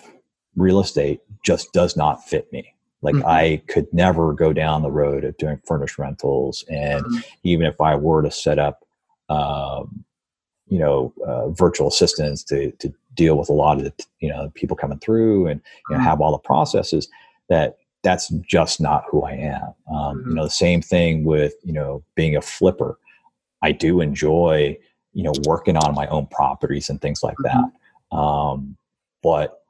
real 0.55 0.79
estate 0.79 1.21
just 1.43 1.73
does 1.73 1.97
not 1.97 2.23
fit 2.23 2.51
me. 2.51 2.73
Like 3.01 3.15
mm-hmm. 3.15 3.27
I 3.27 3.61
could 3.67 3.91
never 3.91 4.33
go 4.33 4.53
down 4.53 4.83
the 4.83 4.91
road 4.91 5.23
of 5.23 5.37
doing 5.37 5.59
furnished 5.65 5.97
rentals, 5.97 6.63
and 6.69 7.03
mm-hmm. 7.03 7.19
even 7.43 7.65
if 7.65 7.81
I 7.81 7.95
were 7.95 8.21
to 8.21 8.29
set 8.29 8.59
up, 8.59 8.85
um, 9.27 10.05
you 10.71 10.79
know, 10.79 11.13
uh, 11.27 11.49
virtual 11.49 11.89
assistants 11.89 12.43
to 12.45 12.71
to 12.79 12.91
deal 13.13 13.38
with 13.38 13.49
a 13.49 13.53
lot 13.53 13.77
of 13.77 13.84
the 13.84 13.93
you 14.21 14.29
know 14.29 14.49
people 14.55 14.75
coming 14.75 14.99
through 14.99 15.47
and 15.47 15.62
you 15.89 15.95
know, 15.95 15.99
mm-hmm. 15.99 16.07
have 16.07 16.21
all 16.21 16.31
the 16.31 16.39
processes, 16.39 17.10
that 17.49 17.77
that's 18.01 18.29
just 18.29 18.81
not 18.81 19.03
who 19.12 19.21
I 19.23 19.34
am. 19.34 19.62
Um, 19.62 20.17
you 20.17 20.23
mm-hmm. 20.23 20.34
know, 20.36 20.43
the 20.45 20.49
same 20.49 20.81
thing 20.81 21.25
with 21.25 21.53
you 21.63 21.73
know 21.73 22.03
being 22.15 22.36
a 22.38 22.41
flipper. 22.41 22.97
I 23.62 23.73
do 23.73 24.01
enjoy, 24.01 24.77
you 25.13 25.23
know, 25.23 25.34
working 25.45 25.77
on 25.77 25.93
my 25.93 26.07
own 26.07 26.25
properties 26.27 26.89
and 26.89 26.99
things 27.01 27.21
like 27.21 27.38
mm-hmm. 27.38 27.62
that. 28.12 28.17
Um, 28.17 28.77
but, 29.21 29.62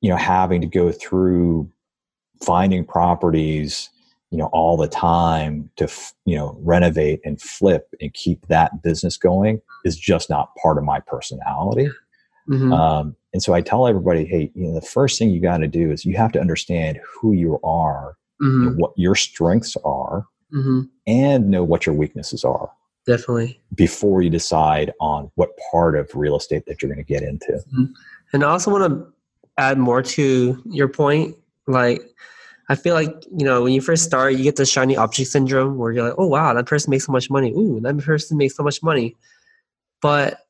you 0.00 0.10
know, 0.10 0.16
having 0.16 0.60
to 0.60 0.66
go 0.66 0.92
through 0.92 1.70
finding 2.42 2.84
properties, 2.84 3.90
you 4.30 4.38
know, 4.38 4.46
all 4.52 4.76
the 4.76 4.88
time 4.88 5.68
to, 5.76 5.88
you 6.24 6.36
know, 6.36 6.56
renovate 6.60 7.20
and 7.24 7.40
flip 7.40 7.88
and 8.00 8.14
keep 8.14 8.46
that 8.46 8.82
business 8.82 9.16
going 9.16 9.60
is 9.84 9.96
just 9.96 10.30
not 10.30 10.54
part 10.56 10.78
of 10.78 10.84
my 10.84 11.00
personality. 11.00 11.90
Mm-hmm. 12.48 12.72
Um, 12.72 13.16
and 13.32 13.42
so 13.42 13.54
I 13.54 13.60
tell 13.60 13.86
everybody, 13.86 14.24
hey, 14.24 14.50
you 14.54 14.68
know, 14.68 14.74
the 14.74 14.80
first 14.86 15.18
thing 15.18 15.30
you 15.30 15.40
got 15.40 15.58
to 15.58 15.68
do 15.68 15.90
is 15.90 16.04
you 16.04 16.16
have 16.16 16.32
to 16.32 16.40
understand 16.40 17.00
who 17.20 17.32
you 17.32 17.58
are, 17.62 18.16
mm-hmm. 18.40 18.76
what 18.78 18.92
your 18.96 19.14
strengths 19.14 19.76
are, 19.84 20.26
mm-hmm. 20.52 20.82
and 21.06 21.48
know 21.48 21.64
what 21.64 21.86
your 21.86 21.94
weaknesses 21.94 22.44
are. 22.44 22.70
Definitely. 23.06 23.60
Before 23.74 24.22
you 24.22 24.30
decide 24.30 24.92
on 25.00 25.30
what 25.34 25.50
part 25.70 25.96
of 25.96 26.10
real 26.14 26.36
estate 26.36 26.66
that 26.66 26.82
you're 26.82 26.92
going 26.92 27.04
to 27.04 27.12
get 27.12 27.22
into. 27.22 27.52
Mm-hmm. 27.52 27.84
And 28.32 28.44
I 28.44 28.50
also 28.50 28.70
want 28.70 28.92
to 28.92 29.12
add 29.58 29.78
more 29.78 30.02
to 30.02 30.62
your 30.66 30.88
point. 30.88 31.36
Like, 31.66 32.02
I 32.70 32.76
feel 32.76 32.94
like, 32.94 33.12
you 33.36 33.44
know, 33.44 33.64
when 33.64 33.72
you 33.72 33.80
first 33.80 34.04
start, 34.04 34.34
you 34.34 34.44
get 34.44 34.54
the 34.54 34.64
shiny 34.64 34.96
object 34.96 35.28
syndrome 35.30 35.76
where 35.76 35.90
you're 35.90 36.04
like, 36.04 36.14
oh, 36.18 36.28
wow, 36.28 36.54
that 36.54 36.66
person 36.66 36.92
makes 36.92 37.04
so 37.04 37.10
much 37.10 37.28
money. 37.28 37.50
Ooh, 37.50 37.80
that 37.80 37.98
person 37.98 38.38
makes 38.38 38.54
so 38.54 38.62
much 38.62 38.80
money. 38.80 39.16
But 40.00 40.46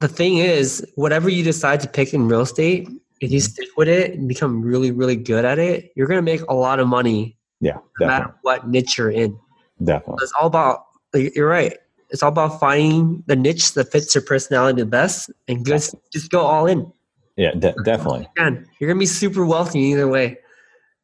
the 0.00 0.08
thing 0.08 0.38
is, 0.38 0.84
whatever 0.96 1.28
you 1.28 1.44
decide 1.44 1.78
to 1.80 1.88
pick 1.88 2.12
in 2.12 2.26
real 2.26 2.40
estate, 2.40 2.88
if 3.20 3.30
you 3.30 3.38
mm-hmm. 3.38 3.44
stick 3.44 3.68
with 3.76 3.86
it 3.86 4.14
and 4.14 4.28
become 4.28 4.62
really, 4.62 4.90
really 4.90 5.14
good 5.14 5.44
at 5.44 5.60
it, 5.60 5.92
you're 5.94 6.08
going 6.08 6.18
to 6.18 6.22
make 6.22 6.42
a 6.48 6.54
lot 6.54 6.80
of 6.80 6.88
money 6.88 7.36
yeah. 7.60 7.78
No 8.00 8.06
matter 8.06 8.34
what 8.42 8.68
niche 8.68 8.98
you're 8.98 9.10
in. 9.10 9.38
Definitely. 9.82 10.24
It's 10.24 10.32
all 10.38 10.48
about, 10.48 10.86
you're 11.14 11.48
right. 11.48 11.78
It's 12.10 12.22
all 12.22 12.30
about 12.30 12.60
finding 12.60 13.22
the 13.26 13.36
niche 13.36 13.74
that 13.74 13.90
fits 13.90 14.14
your 14.14 14.22
personality 14.22 14.82
the 14.82 14.86
best 14.86 15.30
and 15.48 15.64
just, 15.64 15.94
just 16.12 16.30
go 16.30 16.40
all 16.40 16.66
in. 16.66 16.92
Yeah, 17.36 17.52
de- 17.52 17.74
definitely. 17.84 18.28
You 18.36 18.66
you're 18.78 18.88
going 18.88 18.98
to 18.98 19.00
be 19.00 19.06
super 19.06 19.46
wealthy 19.46 19.78
either 19.80 20.08
way. 20.08 20.38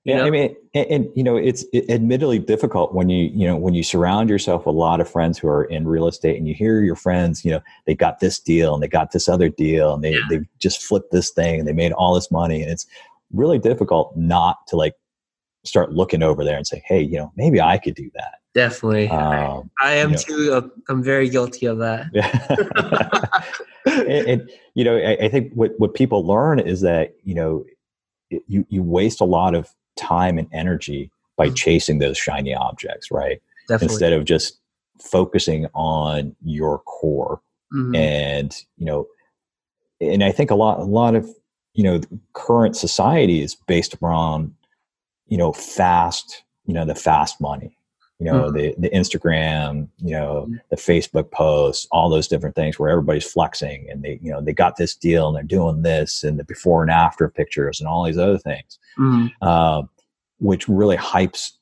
Yeah, 0.04 0.18
know? 0.18 0.26
I 0.26 0.30
mean, 0.30 0.56
and, 0.72 0.86
and, 0.86 1.08
you 1.14 1.22
know, 1.22 1.36
it's 1.36 1.64
admittedly 1.90 2.38
difficult 2.38 2.94
when 2.94 3.10
you 3.10 3.30
you 3.34 3.46
know 3.46 3.56
when 3.56 3.74
you 3.74 3.82
surround 3.82 4.30
yourself 4.30 4.64
with 4.64 4.74
a 4.74 4.78
lot 4.78 5.00
of 5.00 5.10
friends 5.10 5.38
who 5.38 5.46
are 5.48 5.64
in 5.64 5.86
real 5.86 6.08
estate, 6.08 6.38
and 6.38 6.48
you 6.48 6.54
hear 6.54 6.80
your 6.80 6.96
friends, 6.96 7.44
you 7.44 7.50
know, 7.50 7.60
they 7.86 7.94
got 7.94 8.20
this 8.20 8.38
deal 8.38 8.72
and 8.72 8.82
they 8.82 8.88
got 8.88 9.12
this 9.12 9.28
other 9.28 9.50
deal, 9.50 9.92
and 9.92 10.02
they 10.02 10.12
yeah. 10.12 10.20
they 10.30 10.40
just 10.58 10.82
flipped 10.82 11.12
this 11.12 11.30
thing 11.30 11.58
and 11.58 11.68
they 11.68 11.74
made 11.74 11.92
all 11.92 12.14
this 12.14 12.30
money, 12.30 12.62
and 12.62 12.70
it's 12.70 12.86
really 13.32 13.58
difficult 13.58 14.16
not 14.16 14.66
to 14.68 14.76
like 14.76 14.94
start 15.64 15.92
looking 15.92 16.22
over 16.22 16.44
there 16.44 16.56
and 16.56 16.66
say, 16.66 16.82
hey, 16.86 17.00
you 17.00 17.18
know, 17.18 17.32
maybe 17.36 17.60
I 17.60 17.78
could 17.78 17.94
do 17.94 18.10
that. 18.14 18.36
Definitely. 18.54 19.08
Um, 19.08 19.70
I 19.80 19.92
am 19.92 20.10
you 20.10 20.16
know. 20.16 20.22
too. 20.22 20.52
Uh, 20.54 20.68
I'm 20.88 21.02
very 21.02 21.28
guilty 21.28 21.66
of 21.66 21.78
that. 21.78 22.06
and, 23.86 24.28
and, 24.28 24.50
you 24.74 24.84
know, 24.84 24.96
I, 24.96 25.24
I, 25.24 25.28
think 25.28 25.52
what, 25.52 25.72
what 25.78 25.94
people 25.94 26.26
learn 26.26 26.58
is 26.58 26.80
that, 26.80 27.14
you 27.22 27.34
know, 27.34 27.64
you, 28.46 28.64
you 28.68 28.82
waste 28.82 29.20
a 29.20 29.24
lot 29.24 29.54
of 29.54 29.72
time 29.96 30.38
and 30.38 30.48
energy 30.52 31.10
by 31.36 31.46
mm-hmm. 31.46 31.54
chasing 31.54 31.98
those 31.98 32.18
shiny 32.18 32.54
objects, 32.54 33.10
right? 33.10 33.40
Definitely. 33.68 33.94
Instead 33.94 34.12
of 34.12 34.24
just 34.24 34.58
focusing 35.00 35.66
on 35.74 36.34
your 36.42 36.80
core. 36.80 37.40
Mm-hmm. 37.72 37.94
And, 37.94 38.56
you 38.76 38.86
know, 38.86 39.06
and 40.00 40.24
I 40.24 40.32
think 40.32 40.50
a 40.50 40.54
lot, 40.54 40.80
a 40.80 40.84
lot 40.84 41.14
of, 41.14 41.28
you 41.74 41.84
know, 41.84 42.00
current 42.32 42.76
society 42.76 43.42
is 43.42 43.54
based 43.54 43.94
around 44.02 44.54
you 45.30 45.38
know, 45.38 45.52
fast, 45.52 46.42
you 46.66 46.74
know, 46.74 46.84
the 46.84 46.94
fast 46.94 47.40
money. 47.40 47.74
You 48.20 48.26
know 48.26 48.44
mm-hmm. 48.44 48.56
the 48.56 48.74
the 48.78 48.90
instagram 48.90 49.88
you 49.98 50.12
know 50.12 50.46
mm-hmm. 50.46 50.56
the 50.68 50.76
facebook 50.76 51.30
posts 51.30 51.86
all 51.90 52.08
those 52.08 52.28
different 52.28 52.54
things 52.54 52.78
where 52.78 52.90
everybody's 52.90 53.30
flexing 53.30 53.88
and 53.90 54.02
they 54.02 54.20
you 54.22 54.30
know 54.30 54.40
they 54.40 54.52
got 54.52 54.76
this 54.76 54.94
deal 54.94 55.26
and 55.26 55.36
they're 55.36 55.42
doing 55.42 55.82
this 55.82 56.22
and 56.22 56.38
the 56.38 56.44
before 56.44 56.82
and 56.82 56.90
after 56.90 57.28
pictures 57.28 57.80
and 57.80 57.88
all 57.88 58.04
these 58.04 58.18
other 58.18 58.38
things 58.38 58.78
mm-hmm. 58.98 59.26
uh, 59.42 59.82
which 60.38 60.68
really 60.68 60.96
hypes 60.96 61.52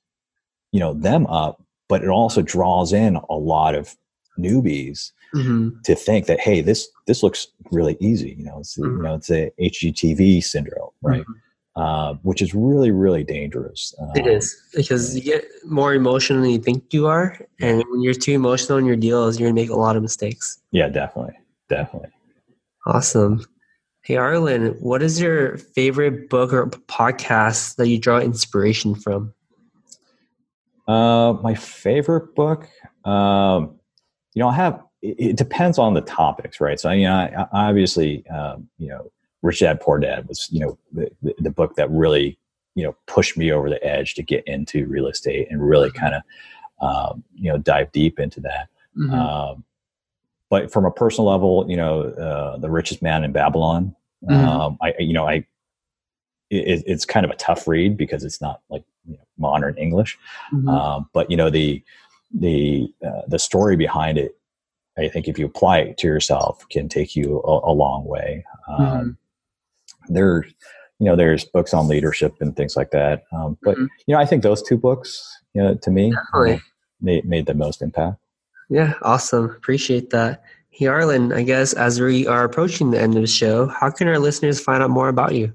you 0.73 0.81
know 0.81 0.93
them 0.93 1.27
up 1.29 1.63
but 1.89 2.03
it 2.03 2.09
also 2.09 2.43
draws 2.43 2.93
in 2.93 3.17
a 3.31 3.35
lot 3.35 3.75
of 3.75 3.97
newbies 4.39 5.13
mm-hmm. 5.35 5.71
to 5.85 5.95
think 5.95 6.27
that 6.27 6.41
hey 6.41 6.61
this 6.61 6.89
this 7.07 7.23
looks 7.23 7.49
really 7.71 7.97
easy 8.01 8.35
you 8.37 8.45
know 8.45 8.59
it's 8.59 8.77
you 8.77 8.85
mm-hmm. 8.85 9.03
know 9.03 9.15
it's 9.15 9.31
a 9.31 9.51
hgtv 9.61 10.43
syndrome 10.43 10.91
right 11.03 11.23
mm-hmm. 11.23 11.33
Uh, 11.79 12.15
which 12.23 12.43
is 12.43 12.55
really 12.55 12.91
really 12.91 13.23
dangerous. 13.23 13.95
Um, 14.01 14.11
it 14.17 14.27
is 14.27 14.61
because 14.75 15.15
you 15.15 15.23
get 15.23 15.45
more 15.65 15.95
emotional 15.95 16.43
than 16.43 16.51
you 16.51 16.59
think 16.59 16.93
you 16.93 17.07
are, 17.07 17.39
and 17.61 17.85
when 17.89 18.01
you're 18.01 18.15
too 18.15 18.33
emotional 18.33 18.79
in 18.79 18.85
your 18.85 18.97
deals, 18.97 19.39
you're 19.39 19.49
gonna 19.49 19.55
make 19.55 19.71
a 19.71 19.77
lot 19.77 19.95
of 19.95 20.03
mistakes. 20.03 20.61
Yeah, 20.73 20.89
definitely, 20.89 21.39
definitely. 21.69 22.09
Awesome. 22.85 23.47
Hey 24.03 24.17
Arlen, 24.17 24.75
what 24.81 25.05
is 25.05 25.21
your 25.21 25.57
favorite 25.57 26.29
book 26.29 26.53
or 26.53 26.67
podcast 26.67 27.77
that 27.77 27.87
you 27.87 28.01
draw 28.01 28.19
inspiration 28.19 28.97
from? 28.97 29.33
Uh, 30.89 31.35
my 31.45 31.55
favorite 31.55 32.35
book, 32.35 32.69
um, 33.05 33.79
you 34.35 34.41
know, 34.43 34.49
I 34.49 34.55
have. 34.55 34.83
It, 35.01 35.15
it, 35.21 35.37
depends 35.37 35.79
on 35.79 35.95
the 35.95 36.01
topics, 36.01 36.61
right? 36.61 36.81
So, 36.81 36.91
you 36.91 37.05
know, 37.05 37.15
I, 37.15 37.47
I 37.53 37.69
obviously, 37.69 38.27
um, 38.27 38.69
you 38.79 38.89
know, 38.89 39.13
Rich 39.49 39.61
Dad 39.61 39.81
Poor 39.81 39.99
Dad 39.99 40.29
was, 40.29 40.47
you 40.51 40.61
know, 40.61 40.79
the, 40.93 41.11
the 41.39 41.51
book 41.51 41.75
that 41.77 41.91
really, 41.91 42.39
you 42.75 42.85
know, 42.85 42.95
pushed 43.07 43.39
me 43.39 43.51
over 43.51 43.71
the 43.71 43.83
edge 43.83 44.13
to 44.17 44.23
get 44.23 44.47
into 44.47 44.85
real 44.85 45.07
estate 45.07 45.49
and 45.51 45.67
really 45.67 45.89
mm-hmm. 45.89 46.01
kind 46.01 46.15
of, 46.17 46.23
um, 46.87 47.25
you 47.35 47.51
know, 47.51 47.57
dive 47.57 47.91
deep 47.93 48.21
into 48.21 48.41
that. 48.43 48.69
Mm-hmm. 48.95 49.15
Um, 49.15 49.65
but 50.51 50.71
from 50.71 50.85
a 50.85 50.91
personal 50.91 51.31
level, 51.31 51.65
you 51.67 51.79
know, 51.79 52.03
uh, 52.03 52.59
the 52.59 52.69
richest 52.69 53.01
man 53.01 53.25
in 53.25 53.33
Babylon, 53.33 53.97
mm-hmm. 54.23 54.47
um, 54.47 54.77
I, 54.83 54.93
you 54.99 55.15
know, 55.15 55.27
I, 55.27 55.47
it, 56.51 56.85
it's 56.87 57.07
kind 57.07 57.25
of 57.25 57.33
a 57.33 57.37
tough 57.37 57.67
read 57.67 57.97
because 57.97 58.25
it's 58.25 58.43
not 58.43 58.61
like 58.69 58.85
you 59.07 59.15
know, 59.15 59.25
modern 59.39 59.79
English. 59.79 60.19
Mm-hmm. 60.53 60.69
Um, 60.69 61.09
but 61.15 61.31
you 61.31 61.39
know, 61.39 61.49
the, 61.49 61.83
the, 62.39 62.93
uh, 63.03 63.23
the 63.29 63.39
story 63.39 63.77
behind 63.77 64.19
it, 64.19 64.37
I 64.99 65.09
think 65.09 65.27
if 65.27 65.39
you 65.39 65.47
apply 65.47 65.79
it 65.79 65.97
to 65.99 66.07
yourself 66.07 66.69
can 66.69 66.91
take 66.91 67.17
you 67.17 67.41
a, 67.47 67.71
a 67.71 67.73
long 67.73 68.05
way. 68.05 68.45
Um, 68.69 68.79
mm-hmm 68.79 69.11
there, 70.15 70.45
you 70.99 71.07
know, 71.07 71.17
there's 71.17 71.45
books 71.45 71.75
on 71.75 71.89
leadership 71.89 72.35
and 72.41 72.57
things 72.57 72.77
like 72.77 72.91
that. 72.91 73.25
Um, 73.33 73.59
but 73.63 73.75
mm-hmm. 73.75 73.87
you 74.07 74.15
know, 74.15 74.21
I 74.21 74.27
think 74.27 74.43
those 74.43 74.63
two 74.63 74.77
books, 74.77 75.41
you 75.55 75.63
know, 75.63 75.75
to 75.75 75.91
me, 75.91 76.13
uh, 76.35 76.57
made 77.01 77.25
made 77.25 77.47
the 77.47 77.55
most 77.55 77.83
impact. 77.83 78.19
Yeah, 78.69 78.95
awesome. 79.03 79.47
Appreciate 79.47 80.11
that. 80.11 80.43
Hey, 80.71 80.87
Arlen, 80.87 81.33
I 81.33 81.43
guess 81.43 81.73
as 81.73 82.01
we 82.01 82.27
are 82.27 82.45
approaching 82.45 82.91
the 82.91 83.01
end 83.01 83.17
of 83.17 83.23
the 83.23 83.27
show, 83.27 83.67
how 83.67 83.91
can 83.91 84.07
our 84.09 84.19
listeners 84.19 84.61
find 84.61 84.83
out 84.83 84.91
more 84.91 85.09
about 85.09 85.35
you? 85.35 85.53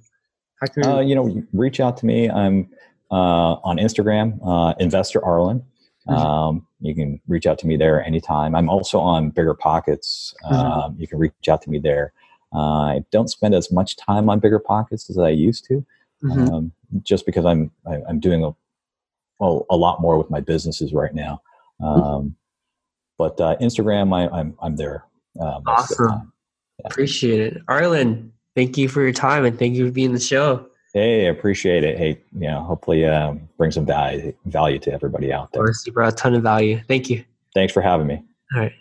How 0.60 0.68
can 0.68 0.86
uh, 0.86 1.00
you 1.00 1.16
know, 1.16 1.44
reach 1.54 1.80
out 1.80 1.98
to 1.98 2.06
me. 2.06 2.30
I'm 2.30 2.70
uh, 3.12 3.56
on 3.64 3.78
Instagram, 3.78 4.40
uh, 4.46 4.74
Investor 4.80 5.24
Arlen. 5.24 5.64
Mm-hmm. 6.08 6.20
Um, 6.20 6.68
you 6.82 6.96
can 6.96 7.22
reach 7.28 7.46
out 7.46 7.60
to 7.60 7.68
me 7.68 7.78
there 7.78 8.04
anytime. 8.04 8.56
I'm 8.56 8.70
also 8.70 9.00
on 9.00 9.30
Bigger 9.30 9.54
Pockets. 9.54 10.34
Mm-hmm. 10.44 10.56
Um, 10.56 10.96
you 10.98 11.08
can 11.08 11.20
reach 11.20 11.48
out 11.48 11.62
to 11.62 11.70
me 11.70 11.80
there. 11.80 12.12
Uh, 12.54 12.98
I 12.98 13.06
don't 13.12 13.30
spend 13.30 13.56
as 13.56 13.72
much 13.72 13.96
time 13.98 14.30
on 14.30 14.40
bigger 14.40 14.60
pockets 14.60 15.10
as 15.10 15.18
I 15.18 15.30
used 15.30 15.66
to, 15.66 15.86
mm-hmm. 16.24 16.54
um, 16.54 16.72
just 17.02 17.26
because 17.26 17.46
I'm 17.46 17.72
I, 17.88 17.96
am 17.96 18.04
i 18.08 18.10
am 18.10 18.20
doing 18.20 18.44
a 18.44 18.56
well, 19.40 19.66
a 19.70 19.76
lot 19.76 20.02
more 20.02 20.18
with 20.18 20.30
my 20.30 20.40
businesses 20.40 20.94
right 20.94 21.14
now. 21.14 21.42
Um, 21.84 22.36
but 23.18 23.40
uh, 23.42 23.58
Instagram, 23.60 24.16
I, 24.16 24.24
am 24.24 24.34
I'm, 24.34 24.58
I'm 24.62 24.76
there. 24.76 25.06
Uh, 25.40 25.62
awesome, 25.66 26.32
yeah. 26.80 26.88
appreciate 26.88 27.40
it, 27.40 27.62
Arlen. 27.68 28.32
Thank 28.56 28.78
you 28.78 28.88
for 28.88 29.02
your 29.02 29.14
time 29.14 29.46
and 29.46 29.58
thank 29.58 29.76
you 29.76 29.88
for 29.88 29.92
being 29.92 30.14
the 30.14 30.20
show. 30.20 30.68
Hey, 30.94 31.26
I 31.26 31.30
appreciate 31.30 31.84
it. 31.84 31.98
Hey, 31.98 32.22
you 32.34 32.48
know, 32.48 32.62
hopefully 32.62 33.04
um, 33.06 33.50
bring 33.58 33.72
some 33.72 33.86
value 33.86 34.32
value 34.46 34.78
to 34.80 34.94
everybody 34.94 35.34
out 35.34 35.52
there. 35.52 35.64
Of 35.64 35.66
course, 35.66 35.88
you 35.88 35.94
brought 35.94 36.14
a 36.14 36.16
ton 36.16 36.36
of 36.36 36.44
value. 36.44 36.80
Thank 36.88 37.10
you. 37.10 37.26
Thanks 37.56 37.74
for 37.74 37.82
having 37.82 38.06
me. 38.06 38.24
All 38.54 38.62
right. 38.62 38.74